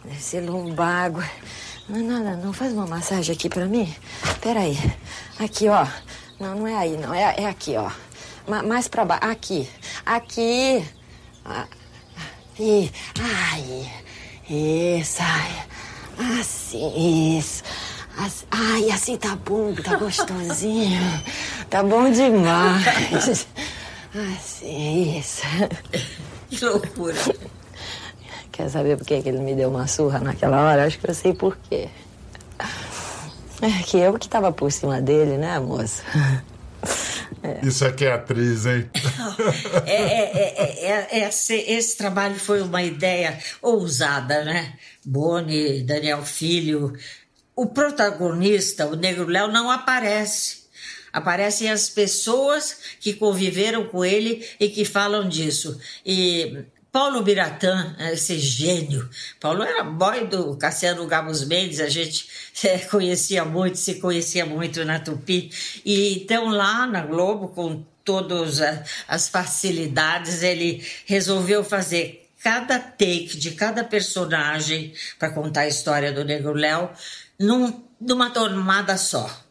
Deve 0.04 0.20
ser 0.20 0.40
lumbago. 0.40 1.22
Não, 1.88 2.00
nada, 2.00 2.36
não. 2.36 2.52
Faz 2.52 2.72
uma 2.72 2.86
massagem 2.86 3.34
aqui 3.34 3.48
pra 3.48 3.66
mim. 3.66 3.92
Peraí. 4.40 4.78
Aqui, 5.38 5.68
ó. 5.68 5.86
Não, 6.40 6.54
não 6.54 6.66
é 6.66 6.74
aí, 6.74 6.96
não. 6.96 7.12
É, 7.12 7.34
é 7.36 7.46
aqui, 7.46 7.76
ó. 7.76 7.90
mais 8.46 8.88
pra 8.88 9.04
baixo. 9.04 9.26
Aqui. 9.26 9.68
Aqui. 10.06 10.82
Aqui. 11.44 12.92
Ai. 13.20 13.92
Isso, 14.48 15.20
ai. 15.20 15.66
Assim, 16.40 17.38
isso. 17.38 17.62
Assim, 18.16 18.46
ai, 18.50 18.90
assim 18.90 19.16
tá 19.16 19.36
bom, 19.36 19.74
tá 19.74 19.96
gostosinho. 19.96 21.22
Tá 21.68 21.82
bom 21.82 22.10
demais. 22.10 23.46
Assim, 24.14 25.18
isso. 25.18 25.42
Que 26.48 26.64
loucura. 26.64 27.16
Quer 28.50 28.68
saber 28.68 28.96
por 28.96 29.06
que 29.06 29.14
ele 29.14 29.38
me 29.38 29.54
deu 29.54 29.68
uma 29.68 29.86
surra 29.86 30.18
naquela 30.18 30.60
hora? 30.60 30.86
Acho 30.86 30.98
que 30.98 31.08
eu 31.08 31.14
sei 31.14 31.32
por 31.32 31.56
quê. 31.68 31.88
É 33.62 33.82
que 33.82 33.98
eu 33.98 34.18
que 34.18 34.28
tava 34.28 34.50
por 34.52 34.72
cima 34.72 35.00
dele, 35.00 35.36
né, 35.36 35.58
moça? 35.58 36.02
É. 37.42 37.66
Isso 37.66 37.86
aqui 37.86 38.04
é 38.04 38.12
atriz, 38.12 38.66
hein? 38.66 38.90
É, 39.86 39.92
é, 39.94 41.08
é, 41.10 41.28
esse, 41.28 41.54
esse, 41.54 41.96
trabalho 41.96 42.38
foi 42.38 42.60
uma 42.60 42.82
ideia 42.82 43.38
ousada, 43.62 44.44
né? 44.44 44.74
Boni, 45.04 45.82
Daniel 45.82 46.22
Filho. 46.22 46.92
O 47.56 47.66
protagonista, 47.66 48.86
o 48.86 48.94
Negro 48.94 49.26
Léo, 49.26 49.48
não 49.48 49.70
aparece. 49.70 50.64
Aparecem 51.12 51.70
as 51.70 51.88
pessoas 51.88 52.76
que 53.00 53.14
conviveram 53.14 53.86
com 53.86 54.04
ele 54.04 54.46
e 54.58 54.68
que 54.68 54.84
falam 54.84 55.28
disso. 55.28 55.80
E 56.04 56.64
Paulo 56.92 57.22
Biratã, 57.22 57.94
esse 58.12 58.36
gênio. 58.36 59.08
Paulo 59.38 59.62
era 59.62 59.84
boy 59.84 60.26
do 60.26 60.56
Cassiano 60.56 61.06
Gabos 61.06 61.44
Mendes, 61.44 61.78
a 61.78 61.88
gente 61.88 62.28
é, 62.66 62.78
conhecia 62.78 63.44
muito, 63.44 63.78
se 63.78 64.00
conhecia 64.00 64.44
muito 64.44 64.84
na 64.84 64.98
Tupi. 64.98 65.50
E 65.84 66.14
então 66.14 66.48
lá 66.48 66.86
na 66.86 67.02
Globo, 67.02 67.48
com 67.48 67.84
todas 68.04 68.60
as 69.06 69.28
facilidades, 69.28 70.42
ele 70.42 70.84
resolveu 71.06 71.62
fazer 71.62 72.28
cada 72.42 72.78
take 72.80 73.36
de 73.36 73.52
cada 73.52 73.84
personagem 73.84 74.92
para 75.16 75.30
contar 75.30 75.62
a 75.62 75.68
história 75.68 76.12
do 76.12 76.24
Negro 76.24 76.54
Léo 76.54 76.90
num, 77.38 77.84
numa 78.00 78.30
tomada 78.30 78.96
só. 78.96 79.44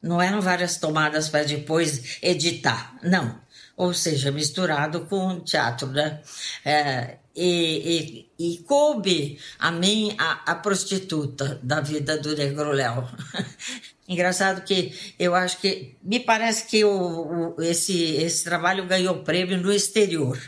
Não 0.00 0.22
eram 0.22 0.40
várias 0.40 0.78
tomadas 0.78 1.28
para 1.28 1.44
depois 1.44 2.18
editar, 2.22 2.96
não 3.02 3.36
ou 3.78 3.94
seja, 3.94 4.32
misturado 4.32 5.06
com 5.06 5.38
teatro, 5.40 5.86
né? 5.86 6.20
É, 6.64 7.18
e, 7.34 8.26
e, 8.36 8.54
e, 8.54 8.58
coube 8.64 9.38
a 9.56 9.70
mim 9.70 10.16
a, 10.18 10.52
a 10.52 10.54
prostituta 10.56 11.60
da 11.62 11.80
vida 11.80 12.18
do 12.18 12.36
Negro 12.36 12.72
Léo. 12.72 13.08
Engraçado 14.08 14.64
que 14.64 15.14
eu 15.16 15.32
acho 15.34 15.58
que 15.60 15.96
me 16.02 16.18
parece 16.18 16.66
que 16.66 16.84
o, 16.84 17.54
o, 17.56 17.62
esse, 17.62 18.16
esse 18.16 18.42
trabalho 18.42 18.84
ganhou 18.86 19.22
prêmio 19.22 19.58
no 19.58 19.72
exterior. 19.72 20.38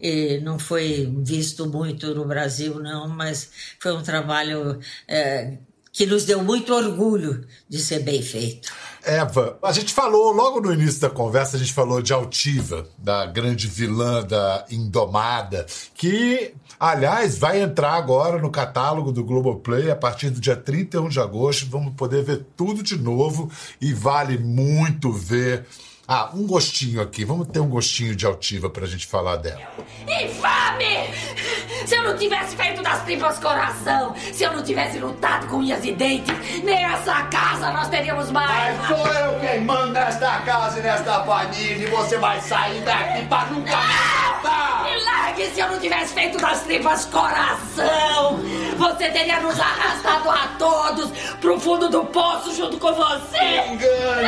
E 0.00 0.38
não 0.40 0.58
foi 0.58 1.10
visto 1.22 1.66
muito 1.66 2.14
no 2.14 2.26
Brasil, 2.26 2.80
não, 2.80 3.08
mas 3.08 3.50
foi 3.78 3.92
um 3.92 4.02
trabalho 4.02 4.80
é, 5.06 5.56
que 5.96 6.04
nos 6.04 6.26
deu 6.26 6.44
muito 6.44 6.74
orgulho 6.74 7.46
de 7.66 7.78
ser 7.78 8.00
bem 8.00 8.20
feito. 8.20 8.70
Eva, 9.02 9.58
a 9.62 9.72
gente 9.72 9.94
falou 9.94 10.30
logo 10.30 10.60
no 10.60 10.70
início 10.70 11.00
da 11.00 11.08
conversa, 11.08 11.56
a 11.56 11.58
gente 11.58 11.72
falou 11.72 12.02
de 12.02 12.12
Altiva, 12.12 12.86
da 12.98 13.24
grande 13.24 13.66
vilã 13.66 14.22
da 14.22 14.66
Indomada, 14.70 15.64
que, 15.94 16.52
aliás, 16.78 17.38
vai 17.38 17.62
entrar 17.62 17.94
agora 17.94 18.38
no 18.38 18.50
catálogo 18.50 19.10
do 19.10 19.24
Globoplay 19.24 19.90
a 19.90 19.96
partir 19.96 20.28
do 20.28 20.38
dia 20.38 20.54
31 20.54 21.08
de 21.08 21.18
agosto. 21.18 21.66
Vamos 21.70 21.94
poder 21.94 22.22
ver 22.22 22.44
tudo 22.54 22.82
de 22.82 22.98
novo 22.98 23.50
e 23.80 23.94
vale 23.94 24.36
muito 24.36 25.10
ver 25.10 25.64
ah, 26.06 26.30
um 26.34 26.46
gostinho 26.46 27.00
aqui. 27.00 27.24
Vamos 27.24 27.48
ter 27.48 27.60
um 27.60 27.70
gostinho 27.70 28.14
de 28.14 28.26
altiva 28.26 28.68
pra 28.68 28.86
gente 28.86 29.06
falar 29.06 29.36
dela. 29.36 29.62
Infame! 30.02 31.45
Se 31.86 31.94
eu 31.94 32.02
não 32.02 32.16
tivesse 32.16 32.56
feito 32.56 32.82
das 32.82 33.00
tripas 33.04 33.38
coração, 33.38 34.12
se 34.32 34.42
eu 34.42 34.52
não 34.52 34.62
tivesse 34.62 34.98
lutado 34.98 35.46
com 35.46 35.58
unhas 35.58 35.84
e 35.84 35.92
dentes, 35.92 36.34
nem 36.64 36.84
essa 36.84 37.22
casa 37.22 37.70
nós 37.70 37.88
teríamos 37.88 38.32
mais. 38.32 38.76
Mas 38.76 38.88
sou 38.88 39.06
eu 39.06 39.38
quem 39.38 39.60
manda 39.60 40.04
nesta 40.04 40.40
casa 40.40 40.80
e 40.80 40.82
nesta 40.82 41.22
família 41.22 41.86
e 41.86 41.90
você 41.90 42.18
vai 42.18 42.40
sair 42.40 42.80
daqui 42.80 43.24
pra 43.26 43.44
nunca 43.46 43.76
mais 43.76 44.26
voltar! 44.42 44.84
Me 44.84 45.04
largue 45.04 45.46
se 45.46 45.60
eu 45.60 45.68
não 45.68 45.78
tivesse 45.78 46.12
feito 46.12 46.38
das 46.38 46.62
tripas 46.62 47.04
coração! 47.04 48.40
Você 48.76 49.08
teria 49.10 49.40
nos 49.40 49.58
arrastado 49.58 50.28
a 50.28 50.48
todos 50.58 51.10
pro 51.40 51.60
fundo 51.60 51.88
do 51.88 52.04
poço 52.06 52.52
junto 52.52 52.78
com 52.78 52.92
você! 52.92 53.62
Engano! 53.70 54.26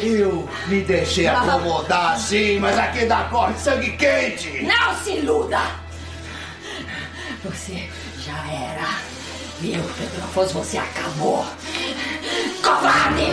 Eu 0.00 0.48
me 0.68 0.80
deixei 0.82 1.26
acomodar 1.26 2.12
assim, 2.12 2.60
mas 2.60 2.78
aqui 2.78 3.04
dá 3.04 3.24
corre 3.24 3.54
sangue 3.54 3.96
quente! 3.96 4.62
Não 4.62 4.94
se 5.02 5.10
iluda! 5.10 5.87
Você 7.44 7.88
já 8.18 8.36
era. 8.50 8.98
Eu, 9.62 9.82
Pedro 9.94 10.24
Afonso, 10.24 10.54
você 10.54 10.78
acabou. 10.78 11.44
Covarde! 12.62 13.26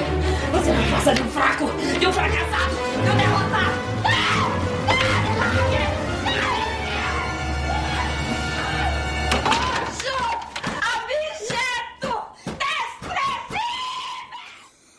Você 0.51 0.69
é 0.69 0.75
a 0.75 0.95
raça 0.95 1.13
de 1.13 1.21
um 1.21 1.29
fraco, 1.29 1.65
de 1.99 2.07
um 2.07 2.13
fracassado, 2.13 2.75
de 3.03 3.09
um 3.09 3.17
derrotado! 3.17 3.85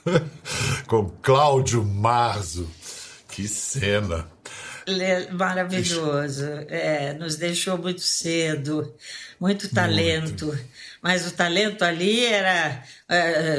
Com 0.87 1.11
Cláudio 1.23 1.85
Marzo. 1.85 2.69
Que 3.29 3.49
cena. 3.49 4.29
Maravilhoso. 5.33 6.45
É, 6.69 7.13
nos 7.15 7.37
deixou 7.37 7.77
muito 7.77 8.01
cedo, 8.01 8.95
muito 9.41 9.69
talento. 9.69 10.47
Muito. 10.47 10.77
Mas 11.03 11.25
o 11.27 11.31
talento 11.31 11.85
ali 11.85 12.25
era 12.25 12.83
é, 13.09 13.59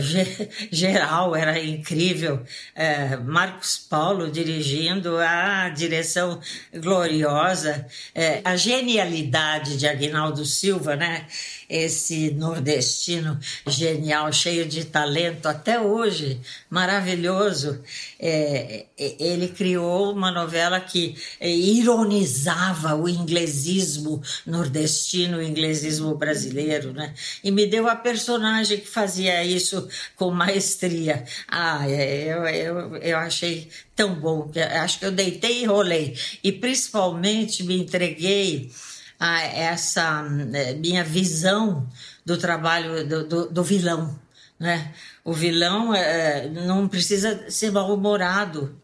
geral, 0.70 1.36
era 1.36 1.58
incrível. 1.58 2.44
É, 2.76 3.16
Marcos 3.16 3.78
Paulo 3.78 4.30
dirigindo, 4.30 5.18
a 5.18 5.70
direção 5.70 6.42
gloriosa, 6.74 7.86
é, 8.14 8.42
a 8.44 8.56
genialidade 8.56 9.78
de 9.78 9.88
Aguinaldo 9.88 10.46
Silva, 10.46 10.96
né? 10.96 11.26
Esse 11.70 12.32
nordestino 12.32 13.38
genial, 13.68 14.32
cheio 14.32 14.66
de 14.66 14.86
talento 14.86 15.48
até 15.48 15.80
hoje, 15.80 16.40
maravilhoso. 16.70 17.82
É, 18.20 18.86
ele 18.98 19.50
criou 19.50 20.14
uma 20.14 20.32
novela 20.32 20.80
que 20.80 21.16
ironizava 21.42 22.96
o 22.96 23.10
inglesismo 23.10 24.22
nordestino, 24.46 25.38
o 25.38 25.44
inglesismo 25.44 26.16
brasileiro, 26.16 26.94
né? 26.94 27.14
E 27.44 27.52
me 27.52 27.68
deu 27.68 27.88
a 27.88 27.96
personagem 27.96 28.80
que 28.80 28.88
fazia 28.88 29.44
isso 29.44 29.88
com 30.16 30.32
maestria. 30.32 31.26
Ah, 31.48 31.90
é, 31.90 32.34
eu, 32.34 32.46
eu, 32.48 32.96
eu 32.98 33.18
achei 33.18 33.70
tão 33.96 34.16
bom, 34.16 34.50
acho 34.82 35.00
que 35.00 35.06
eu 35.06 35.12
deitei 35.12 35.64
e 35.64 35.66
rolei. 35.66 36.16
E 36.44 36.52
principalmente 36.52 37.64
me 37.64 37.78
entreguei 37.78 38.72
a 39.20 39.42
essa 39.42 40.24
é, 40.54 40.74
minha 40.74 41.04
visão 41.04 41.88
do 42.26 42.38
trabalho 42.38 43.08
do, 43.08 43.28
do, 43.28 43.50
do 43.50 43.64
vilão. 43.64 44.18
Né? 44.60 44.94
O 45.24 45.34
vilão 45.34 45.94
é, 45.94 46.48
não 46.50 46.88
precisa 46.88 47.50
ser 47.50 47.72
mal-humorado, 47.72 48.76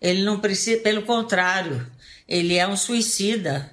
ele 0.00 0.22
não 0.22 0.40
precisa, 0.40 0.80
pelo 0.80 1.02
contrário, 1.02 1.86
ele 2.26 2.56
é 2.56 2.66
um 2.66 2.76
suicida, 2.76 3.70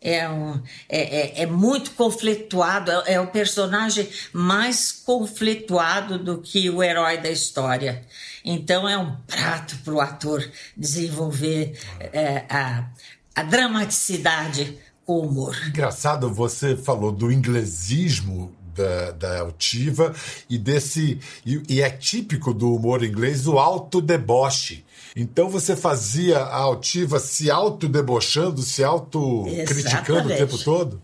é, 0.00 0.28
um, 0.28 0.60
é, 0.88 1.00
é, 1.00 1.42
é, 1.42 1.46
muito 1.46 1.92
conflituado, 1.92 2.90
é, 2.90 3.14
é, 3.14 3.20
o 3.20 3.26
personagem 3.26 4.08
mais 4.32 4.90
conflituado 4.90 6.18
do 6.18 6.40
que 6.40 6.70
o 6.70 6.82
herói 6.82 7.18
da 7.18 7.30
história. 7.30 8.04
Então 8.44 8.88
é 8.88 8.96
um 8.96 9.14
prato 9.26 9.76
para 9.84 9.94
o 9.94 10.00
ator 10.00 10.50
desenvolver 10.76 11.78
é, 12.00 12.44
a, 12.48 12.88
a 13.34 13.42
dramaticidade 13.42 14.78
com 15.04 15.20
humor. 15.20 15.56
Engraçado, 15.66 16.32
você 16.32 16.76
falou 16.76 17.12
do 17.12 17.30
inglesismo 17.30 18.52
da, 18.74 19.10
da 19.12 19.40
altiva 19.40 20.14
e 20.48 20.56
desse. 20.56 21.18
E, 21.44 21.62
e 21.68 21.82
é 21.82 21.90
típico 21.90 22.54
do 22.54 22.74
humor 22.74 23.04
inglês 23.04 23.46
o 23.46 23.58
auto-deboche. 23.58 24.84
Então 25.14 25.48
você 25.48 25.74
fazia 25.74 26.38
a 26.38 26.56
altiva 26.56 27.18
se 27.18 27.50
auto-debochando, 27.50 28.62
se 28.62 28.84
auto-criticando 28.84 30.28
o 30.32 30.36
tempo 30.36 30.56
todo? 30.58 31.00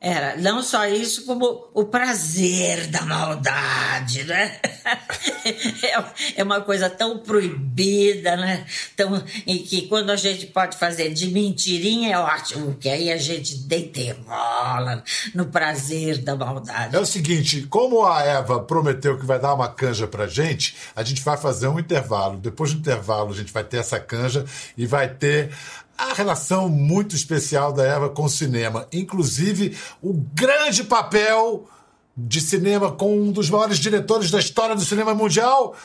Era 0.00 0.34
não 0.38 0.62
só 0.62 0.86
isso, 0.86 1.26
como 1.26 1.68
o 1.74 1.84
prazer 1.84 2.86
da 2.86 3.02
maldade, 3.02 4.24
né? 4.24 4.58
É, 5.82 6.40
é 6.40 6.44
uma 6.44 6.60
coisa 6.60 6.88
tão 6.88 7.18
proibida, 7.18 8.36
né? 8.36 8.66
Tão, 8.96 9.22
e 9.46 9.58
que 9.60 9.82
quando 9.88 10.10
a 10.10 10.16
gente 10.16 10.46
pode 10.46 10.76
fazer 10.76 11.12
de 11.12 11.28
mentirinha 11.28 12.12
é 12.14 12.18
ótimo, 12.18 12.66
porque 12.66 12.88
aí 12.88 13.10
a 13.10 13.16
gente 13.16 13.56
deita 13.56 14.16
rola 14.26 15.02
no 15.34 15.46
prazer 15.46 16.18
da 16.18 16.36
maldade. 16.36 16.94
É 16.94 16.98
o 16.98 17.06
seguinte, 17.06 17.66
como 17.68 18.04
a 18.04 18.22
Eva 18.22 18.60
prometeu 18.60 19.18
que 19.18 19.26
vai 19.26 19.38
dar 19.38 19.54
uma 19.54 19.68
canja 19.68 20.06
pra 20.06 20.26
gente, 20.26 20.76
a 20.94 21.02
gente 21.02 21.22
vai 21.22 21.36
fazer 21.36 21.68
um 21.68 21.78
intervalo. 21.78 22.38
Depois 22.38 22.72
do 22.72 22.78
intervalo 22.78 23.32
a 23.32 23.36
gente 23.36 23.52
vai 23.52 23.64
ter 23.64 23.78
essa 23.78 23.98
canja 23.98 24.44
e 24.76 24.86
vai 24.86 25.08
ter 25.08 25.50
a 26.00 26.14
relação 26.14 26.68
muito 26.68 27.14
especial 27.14 27.72
da 27.72 27.84
Eva 27.84 28.08
com 28.08 28.24
o 28.24 28.28
cinema, 28.28 28.86
inclusive 28.90 29.76
o 30.00 30.14
grande 30.14 30.82
papel 30.82 31.68
de 32.16 32.40
cinema 32.40 32.90
com 32.90 33.20
um 33.20 33.30
dos 33.30 33.50
maiores 33.50 33.78
diretores 33.78 34.30
da 34.30 34.38
história 34.38 34.74
do 34.74 34.80
cinema 34.80 35.14
mundial, 35.14 35.76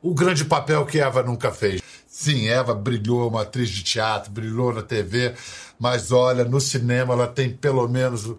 o 0.00 0.14
grande 0.14 0.44
papel 0.44 0.86
que 0.86 1.00
Eva 1.00 1.22
nunca 1.22 1.50
fez. 1.50 1.82
Sim, 2.06 2.46
Eva 2.46 2.72
brilhou, 2.72 3.28
uma 3.28 3.42
atriz 3.42 3.68
de 3.68 3.82
teatro, 3.82 4.30
brilhou 4.30 4.72
na 4.72 4.82
TV, 4.82 5.34
mas 5.78 6.12
olha, 6.12 6.44
no 6.44 6.60
cinema 6.60 7.14
ela 7.14 7.26
tem 7.26 7.50
pelo 7.50 7.88
menos 7.88 8.32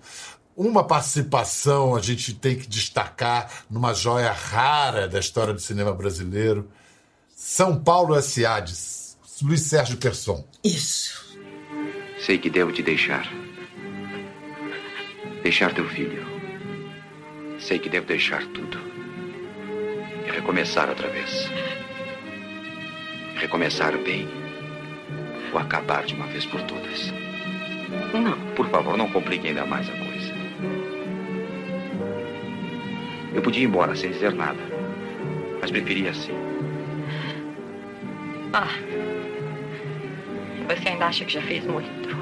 uma 0.56 0.86
participação, 0.86 1.96
a 1.96 2.02
gente 2.02 2.34
tem 2.34 2.56
que 2.56 2.68
destacar 2.68 3.52
numa 3.70 3.94
joia 3.94 4.32
rara 4.32 5.06
da 5.06 5.20
história 5.20 5.54
do 5.54 5.60
cinema 5.60 5.92
brasileiro. 5.92 6.70
São 7.36 7.78
Paulo 7.78 8.16
S.A. 8.16 8.64
Luiz 9.42 9.64
Sérgio 9.64 9.98
Persson. 9.98 10.46
Isso. 10.64 11.25
Sei 12.26 12.40
que 12.40 12.50
devo 12.50 12.72
te 12.72 12.82
deixar. 12.82 13.24
Deixar 15.44 15.72
teu 15.76 15.86
filho. 15.86 16.26
Sei 17.60 17.78
que 17.78 17.88
devo 17.88 18.08
deixar 18.08 18.44
tudo. 18.48 18.80
E 20.26 20.32
recomeçar 20.32 20.90
outra 20.90 21.08
vez. 21.08 21.48
Recomeçar 23.36 23.96
bem. 24.00 24.28
Ou 25.54 25.60
acabar 25.60 26.04
de 26.04 26.16
uma 26.16 26.26
vez 26.26 26.48
por 26.48 26.64
todas. 26.64 27.14
Não, 28.12 28.56
por 28.56 28.68
favor, 28.72 28.98
não 28.98 29.08
complique 29.12 29.50
ainda 29.50 29.64
mais 29.64 29.88
a 29.88 29.92
coisa. 29.92 30.34
Eu 33.36 33.42
podia 33.44 33.62
ir 33.62 33.68
embora 33.68 33.96
sem 33.96 34.10
dizer 34.10 34.34
nada. 34.34 34.64
Mas 35.62 35.70
preferia 35.70 36.10
assim. 36.10 36.34
Ah. 38.52 39.25
Você 40.68 40.90
ainda 40.90 41.06
acha 41.06 41.26
que 41.26 41.34
já 41.34 41.42
fez 41.42 41.64
muito? 41.64 42.16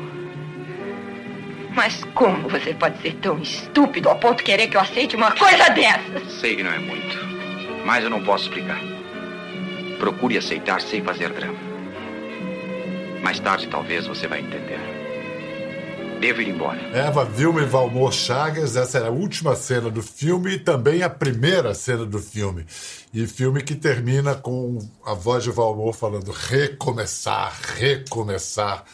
Mas 1.75 2.03
como 2.13 2.49
você 2.49 2.73
pode 2.73 3.01
ser 3.01 3.15
tão 3.15 3.39
estúpido 3.39 4.09
ao 4.09 4.17
ponto 4.17 4.37
de 4.37 4.43
querer 4.43 4.67
que 4.67 4.77
eu 4.77 4.81
aceite 4.81 5.15
uma 5.15 5.31
coisa 5.31 5.69
dessa? 5.69 6.19
Sei 6.29 6.55
que 6.55 6.63
não 6.63 6.71
é 6.71 6.79
muito, 6.79 7.17
mas 7.85 8.03
eu 8.03 8.09
não 8.09 8.23
posso 8.23 8.45
explicar. 8.45 8.79
Procure 9.97 10.37
aceitar 10.37 10.81
sem 10.81 11.01
fazer 11.01 11.29
drama. 11.29 11.57
Mais 13.23 13.39
tarde, 13.39 13.67
talvez, 13.67 14.05
você 14.05 14.27
vai 14.27 14.41
entender. 14.41 15.02
Devo 16.23 16.41
ir 16.41 16.47
embora. 16.47 16.79
Eva 16.97 17.25
Vilma 17.25 17.61
e 17.61 17.65
Valmor 17.65 18.13
Chagas, 18.13 18.77
essa 18.77 18.97
era 18.97 19.07
a 19.07 19.11
última 19.11 19.57
cena 19.57 19.89
do 19.89 20.01
filme 20.01 20.51
e 20.53 20.57
também 20.57 21.03
a 21.03 21.09
primeira 21.09 21.73
cena 21.73 22.05
do 22.05 22.17
filme. 22.17 22.65
E 23.13 23.27
filme 23.27 23.61
que 23.61 23.75
termina 23.75 24.33
com 24.33 24.79
a 25.05 25.13
voz 25.13 25.43
de 25.43 25.51
Valmor 25.51 25.91
falando 25.91 26.31
recomeçar, 26.31 27.53
recomeçar. 27.75 28.85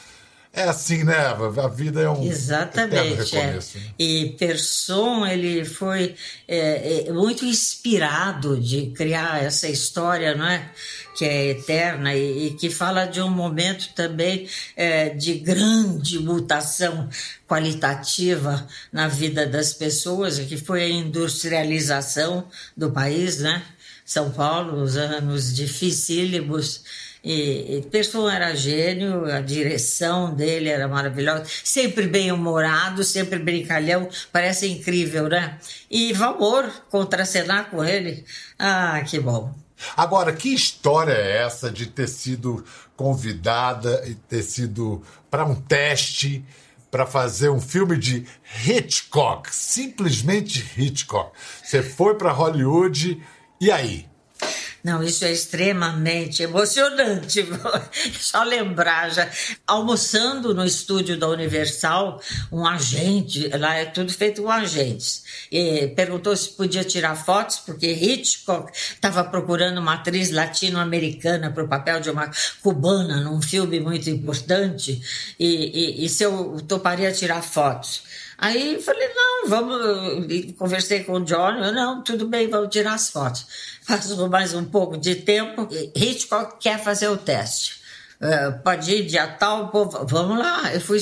É 0.51 0.63
assim, 0.63 1.03
né, 1.03 1.15
Eva? 1.15 1.65
A 1.65 1.67
vida 1.67 2.01
é 2.01 2.09
um 2.09 2.23
Exatamente. 2.23 3.37
É. 3.37 3.41
Recomeço, 3.41 3.77
é. 3.77 3.81
E 3.99 4.35
Persson, 4.37 5.25
ele 5.25 5.63
foi 5.63 6.15
é, 6.47 7.07
é, 7.07 7.13
muito 7.13 7.45
inspirado 7.45 8.59
de 8.59 8.87
criar 8.87 9.43
essa 9.43 9.67
história, 9.67 10.35
não 10.35 10.47
é? 10.47 10.71
Que 11.15 11.23
é 11.23 11.45
eterna 11.51 12.15
e, 12.15 12.47
e 12.47 12.53
que 12.55 12.69
fala 12.69 13.05
de 13.05 13.21
um 13.21 13.29
momento 13.29 13.93
também 13.93 14.49
é, 14.75 15.09
de 15.09 15.35
grande 15.35 16.17
mutação 16.17 17.07
qualitativa 17.47 18.67
na 18.91 19.07
vida 19.07 19.45
das 19.45 19.71
pessoas, 19.73 20.39
que 20.39 20.57
foi 20.57 20.83
a 20.83 20.89
industrialização 20.89 22.47
do 22.75 22.91
país, 22.91 23.37
né? 23.37 23.63
São 24.03 24.31
Paulo, 24.31 24.81
os 24.81 24.97
anos 24.97 25.53
dificílimos. 25.53 26.83
E, 27.23 27.77
e 27.77 27.81
Persson 27.91 28.29
era 28.29 28.55
gênio, 28.55 29.25
a 29.25 29.41
direção 29.41 30.33
dele 30.33 30.69
era 30.69 30.87
maravilhosa, 30.87 31.43
sempre 31.63 32.07
bem-humorado, 32.07 33.03
sempre 33.03 33.39
brincalhão, 33.39 34.07
parece 34.31 34.67
incrível, 34.69 35.27
né? 35.27 35.57
E 35.91 36.13
Valmor, 36.13 36.69
contracenar 36.89 37.69
com 37.69 37.83
ele, 37.83 38.25
ah, 38.57 39.01
que 39.05 39.19
bom. 39.19 39.53
Agora, 39.95 40.33
que 40.33 40.53
história 40.53 41.13
é 41.13 41.37
essa 41.43 41.69
de 41.69 41.87
ter 41.87 42.07
sido 42.07 42.63
convidada 42.95 44.03
e 44.05 44.13
ter 44.13 44.43
sido 44.43 45.01
para 45.29 45.45
um 45.45 45.55
teste 45.55 46.43
para 46.91 47.05
fazer 47.05 47.49
um 47.49 47.61
filme 47.61 47.97
de 47.97 48.25
Hitchcock, 48.65 49.53
simplesmente 49.53 50.65
Hitchcock? 50.77 51.31
Você 51.63 51.81
foi 51.81 52.15
para 52.15 52.31
Hollywood 52.31 53.21
e 53.59 53.71
aí? 53.71 54.08
Não, 54.89 55.03
isso 55.03 55.23
é 55.23 55.31
extremamente 55.31 56.41
emocionante. 56.41 57.47
Só 58.19 58.41
lembrar, 58.41 59.11
já 59.11 59.29
almoçando 59.67 60.51
no 60.51 60.65
estúdio 60.65 61.15
da 61.15 61.27
Universal, 61.27 62.19
um 62.51 62.65
agente, 62.65 63.47
lá 63.49 63.75
é 63.75 63.85
tudo 63.85 64.11
feito 64.11 64.41
com 64.41 64.49
agentes, 64.49 65.23
perguntou 65.95 66.35
se 66.35 66.49
podia 66.49 66.83
tirar 66.83 67.15
fotos, 67.15 67.57
porque 67.57 67.85
Hitchcock 67.85 68.71
estava 68.75 69.23
procurando 69.23 69.77
uma 69.77 69.93
atriz 69.93 70.31
latino-americana 70.31 71.51
para 71.51 71.63
o 71.63 71.67
papel 71.67 71.99
de 72.01 72.09
uma 72.09 72.31
cubana 72.63 73.21
num 73.21 73.39
filme 73.39 73.79
muito 73.79 74.09
importante, 74.09 74.99
e, 75.39 76.01
e, 76.01 76.05
e 76.05 76.09
se 76.09 76.23
eu 76.23 76.59
toparia 76.67 77.11
tirar 77.11 77.43
fotos. 77.43 78.08
Aí 78.41 78.81
falei, 78.81 79.09
não, 79.13 79.49
vamos. 79.49 80.53
Conversei 80.57 81.03
com 81.03 81.13
o 81.13 81.25
John, 81.25 81.51
não, 81.73 82.01
tudo 82.01 82.27
bem, 82.27 82.49
vamos 82.49 82.69
tirar 82.69 82.93
as 82.93 83.09
fotos. 83.09 83.45
Passou 83.85 84.29
mais 84.29 84.53
um 84.53 84.63
pouco 84.63 84.97
de 84.97 85.15
tempo, 85.15 85.67
Hitchcock 85.95 86.57
quer 86.59 86.81
fazer 86.81 87.09
o 87.09 87.17
teste. 87.17 87.79
Uh, 88.21 88.61
pode 88.63 88.91
ir 88.91 89.05
dia 89.05 89.27
tal, 89.27 89.69
povo, 89.69 90.05
vamos 90.05 90.37
lá. 90.37 90.73
Eu 90.73 90.81
fui, 90.81 90.99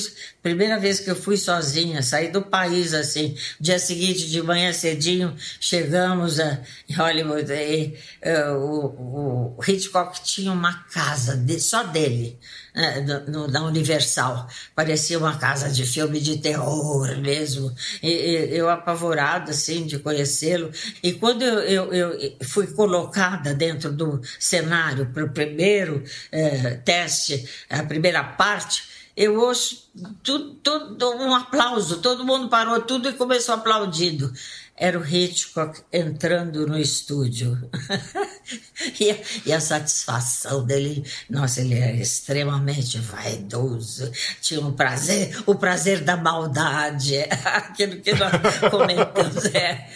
primeira 0.48 0.78
vez 0.78 0.98
que 0.98 1.10
eu 1.10 1.16
fui 1.16 1.36
sozinha, 1.36 2.00
saí 2.02 2.28
do 2.28 2.40
país 2.40 2.94
assim. 2.94 3.36
Dia 3.60 3.78
seguinte, 3.78 4.28
de 4.30 4.42
manhã 4.42 4.72
cedinho, 4.72 5.36
chegamos 5.60 6.40
a, 6.40 6.62
em 6.88 6.94
Hollywood. 6.94 7.52
E, 7.52 7.98
uh, 8.24 8.54
o, 8.56 9.56
o 9.58 9.64
Hitchcock 9.66 10.22
tinha 10.24 10.50
uma 10.50 10.72
casa 10.84 11.36
de, 11.36 11.60
só 11.60 11.82
dele 11.82 12.38
é, 12.74 13.00
no, 13.00 13.46
na 13.46 13.62
Universal. 13.64 14.48
Parecia 14.74 15.18
uma 15.18 15.36
casa 15.36 15.68
de 15.68 15.84
filme 15.84 16.18
de 16.18 16.38
terror 16.38 17.14
mesmo. 17.18 17.74
E, 18.02 18.08
e, 18.08 18.56
eu 18.56 18.70
apavorada, 18.70 19.50
assim, 19.50 19.84
de 19.84 19.98
conhecê-lo. 19.98 20.70
E 21.02 21.12
quando 21.12 21.42
eu, 21.42 21.92
eu, 21.92 22.12
eu, 22.14 22.36
fui 22.42 22.66
colocada 22.68 23.52
dentro 23.52 23.92
do 23.92 24.22
cenário 24.38 25.06
para 25.12 25.24
o 25.24 25.30
primeiro 25.30 26.02
é, 26.32 26.76
teste, 26.76 27.46
a 27.68 27.82
primeira 27.82 28.24
parte, 28.24 28.97
eu 29.18 29.40
ouço 29.40 29.90
tudo, 30.22 30.54
tudo, 30.62 31.10
um 31.16 31.34
aplauso, 31.34 31.98
todo 31.98 32.24
mundo 32.24 32.48
parou 32.48 32.80
tudo 32.82 33.08
e 33.08 33.12
começou 33.14 33.56
aplaudindo 33.56 34.32
era 34.78 34.96
o 34.96 35.04
Hitchcock 35.04 35.82
entrando 35.92 36.64
no 36.66 36.78
estúdio. 36.78 37.58
e, 39.00 39.10
a, 39.10 39.16
e, 39.46 39.52
a, 39.52 39.60
satisfação 39.60 40.64
dele, 40.64 41.04
nossa, 41.28 41.60
ele 41.60 41.74
era 41.74 41.96
extremamente 41.96 42.96
vaidoso, 42.98 44.10
tinha 44.40 44.60
um 44.60 44.72
prazer, 44.72 45.42
o 45.46 45.56
prazer 45.56 46.02
da 46.02 46.16
maldade, 46.16 47.16
aquilo 47.44 48.00
que 48.00 48.12
nós 48.14 48.30
comentamos. 48.70 49.46
É. 49.46 49.88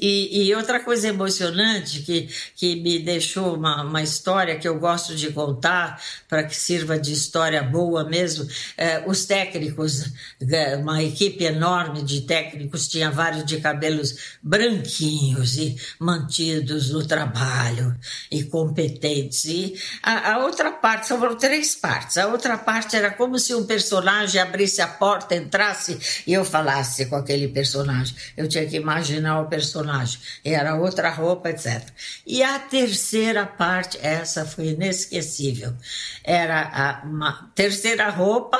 E, 0.00 0.46
e, 0.46 0.54
outra 0.54 0.80
coisa 0.80 1.08
emocionante 1.08 2.00
que, 2.00 2.26
que 2.56 2.76
me 2.76 2.98
deixou 2.98 3.54
uma, 3.54 3.82
uma 3.82 4.02
história 4.02 4.58
que 4.58 4.66
eu 4.66 4.78
gosto 4.78 5.14
de 5.14 5.30
contar, 5.30 6.00
para 6.26 6.42
que 6.44 6.56
sirva 6.56 6.98
de 6.98 7.12
história 7.12 7.62
boa 7.62 8.02
mesmo, 8.02 8.48
é, 8.78 9.04
os 9.06 9.26
técnicos, 9.26 10.10
é, 10.50 10.76
uma 10.76 11.02
equipe 11.02 11.44
enorme 11.44 12.02
de 12.02 12.22
técnicos, 12.22 12.88
tinha 12.88 13.10
vários 13.10 13.44
de 13.44 13.60
cabelos 13.60 14.38
branquinhos 14.42 15.58
e 15.58 15.76
mantidos 15.98 16.88
no 16.88 17.06
trabalho 17.06 17.94
e 18.30 18.42
competentes. 18.44 19.44
E 19.44 19.74
a, 20.02 20.32
a 20.32 20.38
outra 20.38 20.70
parte, 20.70 21.08
foram 21.08 21.36
três 21.36 21.74
partes. 21.74 22.16
A 22.16 22.28
outra 22.28 22.56
parte 22.56 22.96
era 22.96 23.10
como 23.10 23.38
se 23.38 23.54
um 23.54 23.66
personagem 23.66 24.40
abrisse 24.40 24.80
a 24.80 24.86
porta, 24.86 25.34
entrasse 25.34 25.98
e 26.26 26.32
eu 26.32 26.42
falasse 26.42 27.04
com 27.04 27.16
aquele 27.16 27.48
personagem. 27.48 28.16
Eu 28.34 28.48
tinha 28.48 28.66
que 28.66 28.76
imaginar 28.76 29.42
o 29.42 29.46
personagem 29.46 29.89
personagem, 29.90 30.20
era 30.44 30.76
outra 30.76 31.10
roupa, 31.10 31.50
etc. 31.50 31.82
E 32.26 32.42
a 32.42 32.58
terceira 32.58 33.44
parte, 33.44 33.98
essa 34.00 34.44
foi 34.44 34.68
inesquecível, 34.68 35.74
era 36.22 36.62
a, 36.62 37.06
uma 37.06 37.50
terceira 37.54 38.08
roupa, 38.08 38.58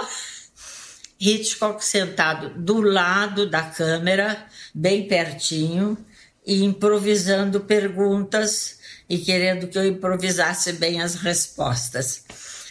Hitchcock 1.19 1.85
sentado 1.85 2.51
do 2.51 2.81
lado 2.81 3.49
da 3.49 3.63
câmera, 3.63 4.47
bem 4.75 5.07
pertinho, 5.07 5.97
e 6.45 6.65
improvisando 6.65 7.61
perguntas 7.61 8.79
e 9.09 9.19
querendo 9.19 9.69
que 9.69 9.77
eu 9.77 9.87
improvisasse 9.87 10.73
bem 10.73 11.01
as 11.03 11.15
respostas 11.17 12.25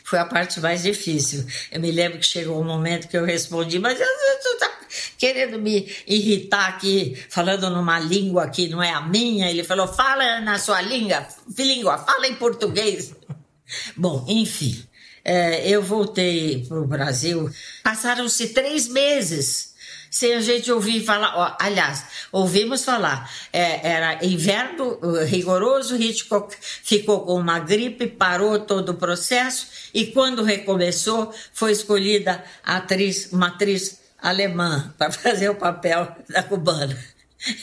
foi 0.03 0.17
a 0.17 0.25
parte 0.25 0.59
mais 0.59 0.81
difícil. 0.81 1.45
Eu 1.71 1.79
me 1.79 1.91
lembro 1.91 2.17
que 2.17 2.25
chegou 2.25 2.59
um 2.59 2.63
momento 2.63 3.07
que 3.07 3.15
eu 3.15 3.23
respondi, 3.23 3.77
mas 3.77 3.99
você 3.99 4.49
está 4.53 4.78
querendo 5.17 5.59
me 5.59 5.87
irritar 6.07 6.67
aqui, 6.67 7.17
falando 7.29 7.69
numa 7.69 7.99
língua 7.99 8.49
que 8.49 8.67
não 8.67 8.81
é 8.81 8.91
a 8.91 9.01
minha. 9.01 9.49
Ele 9.49 9.63
falou, 9.63 9.87
fala 9.87 10.41
na 10.41 10.57
sua 10.59 10.81
língua, 10.81 11.27
língua 11.57 11.97
fala 11.97 12.27
em 12.27 12.35
português. 12.35 13.13
Bom, 13.95 14.25
enfim, 14.27 14.83
é, 15.23 15.69
eu 15.69 15.81
voltei 15.81 16.65
para 16.67 16.79
o 16.79 16.87
Brasil. 16.87 17.49
Passaram-se 17.83 18.49
três 18.49 18.87
meses 18.87 19.69
sem 20.09 20.33
a 20.33 20.41
gente 20.41 20.71
ouvir 20.71 21.03
falar. 21.03 21.33
Ó, 21.35 21.55
aliás, 21.59 22.05
ouvimos 22.31 22.83
falar. 22.83 23.29
É, 23.53 23.87
era 23.87 24.25
inverno 24.25 24.99
rigoroso, 25.25 25.95
Hitchcock 25.95 26.55
ficou 26.59 27.21
com 27.21 27.35
uma 27.35 27.59
gripe, 27.59 28.07
parou 28.07 28.59
todo 28.59 28.89
o 28.89 28.95
processo 28.95 29.67
e 29.93 30.07
quando 30.07 30.43
recomeçou, 30.43 31.33
foi 31.53 31.71
escolhida 31.71 32.43
a 32.63 32.77
atriz, 32.77 33.31
uma 33.31 33.47
atriz 33.47 33.98
alemã 34.21 34.93
para 34.97 35.11
fazer 35.11 35.49
o 35.49 35.55
papel 35.55 36.15
da 36.29 36.43
cubana. 36.43 36.97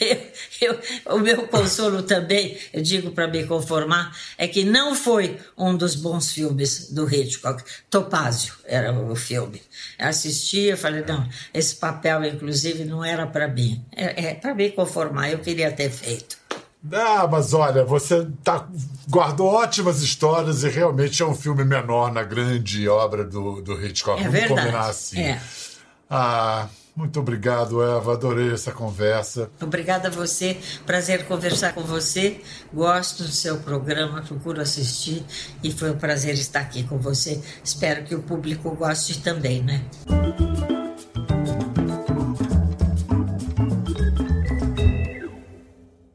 Eu, 0.01 0.17
eu, 0.59 1.15
o 1.15 1.19
meu 1.19 1.47
consolo 1.47 2.01
também, 2.01 2.57
eu 2.73 2.81
digo 2.81 3.11
para 3.11 3.27
me 3.27 3.45
conformar, 3.45 4.11
é 4.35 4.47
que 4.47 4.63
não 4.63 4.95
foi 4.95 5.37
um 5.55 5.77
dos 5.77 5.93
bons 5.93 6.31
filmes 6.31 6.89
do 6.91 7.07
Hitchcock. 7.07 7.63
Topázio 7.87 8.55
era 8.65 8.91
o 8.91 9.15
filme. 9.15 9.61
Eu 9.99 10.07
assisti 10.07 10.71
e 10.71 10.75
falei, 10.75 11.03
não, 11.07 11.29
esse 11.53 11.75
papel, 11.75 12.25
inclusive, 12.25 12.85
não 12.85 13.05
era 13.05 13.27
para 13.27 13.47
mim. 13.47 13.85
É, 13.95 14.29
é 14.29 14.33
para 14.33 14.55
me 14.55 14.71
conformar, 14.71 15.29
eu 15.29 15.39
queria 15.39 15.71
ter 15.71 15.91
feito. 15.91 16.37
Ah, 16.91 17.27
mas 17.27 17.53
olha, 17.53 17.83
você 17.83 18.27
tá, 18.43 18.67
guardou 19.09 19.47
ótimas 19.47 20.01
histórias 20.01 20.63
e 20.63 20.69
realmente 20.69 21.21
é 21.21 21.25
um 21.25 21.35
filme 21.35 21.63
menor 21.63 22.11
na 22.11 22.23
grande 22.23 22.87
obra 22.87 23.23
do, 23.23 23.61
do 23.61 23.85
Hitchcock. 23.85 24.19
É 24.19 24.23
Vamos 24.23 24.39
verdade. 24.39 24.61
combinar 24.61 24.89
assim. 24.89 25.21
É. 25.21 25.41
Ah, 26.09 26.69
muito 26.95 27.19
obrigado, 27.19 27.83
Eva. 27.83 28.13
Adorei 28.13 28.51
essa 28.51 28.71
conversa. 28.71 29.51
Obrigada 29.61 30.07
a 30.07 30.11
você. 30.11 30.57
Prazer 30.85 31.27
conversar 31.27 31.73
com 31.73 31.81
você. 31.81 32.41
Gosto 32.73 33.23
do 33.23 33.29
seu 33.29 33.59
programa, 33.59 34.23
procuro 34.23 34.59
assistir 34.61 35.23
e 35.63 35.71
foi 35.71 35.91
um 35.91 35.97
prazer 35.97 36.33
estar 36.33 36.61
aqui 36.61 36.83
com 36.83 36.97
você. 36.97 37.39
Espero 37.63 38.03
que 38.03 38.15
o 38.15 38.23
público 38.23 38.71
goste 38.75 39.21
também, 39.21 39.61
né? 39.61 39.85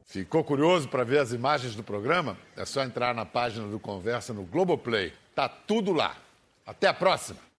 Ficou 0.07 0.43
curioso 0.43 0.89
para 0.89 1.05
ver 1.05 1.19
as 1.21 1.33
imagens 1.33 1.75
do 1.75 1.83
programa? 1.83 2.37
É 2.57 2.65
só 2.65 2.83
entrar 2.83 3.15
na 3.15 3.25
página 3.25 3.69
do 3.69 3.79
Conversa 3.79 4.33
no 4.33 4.43
Globoplay. 4.43 5.13
Tá 5.35 5.49
tudo 5.49 5.93
lá. 5.93 6.17
Até 6.67 6.89
a 6.89 6.95
próxima! 6.95 7.52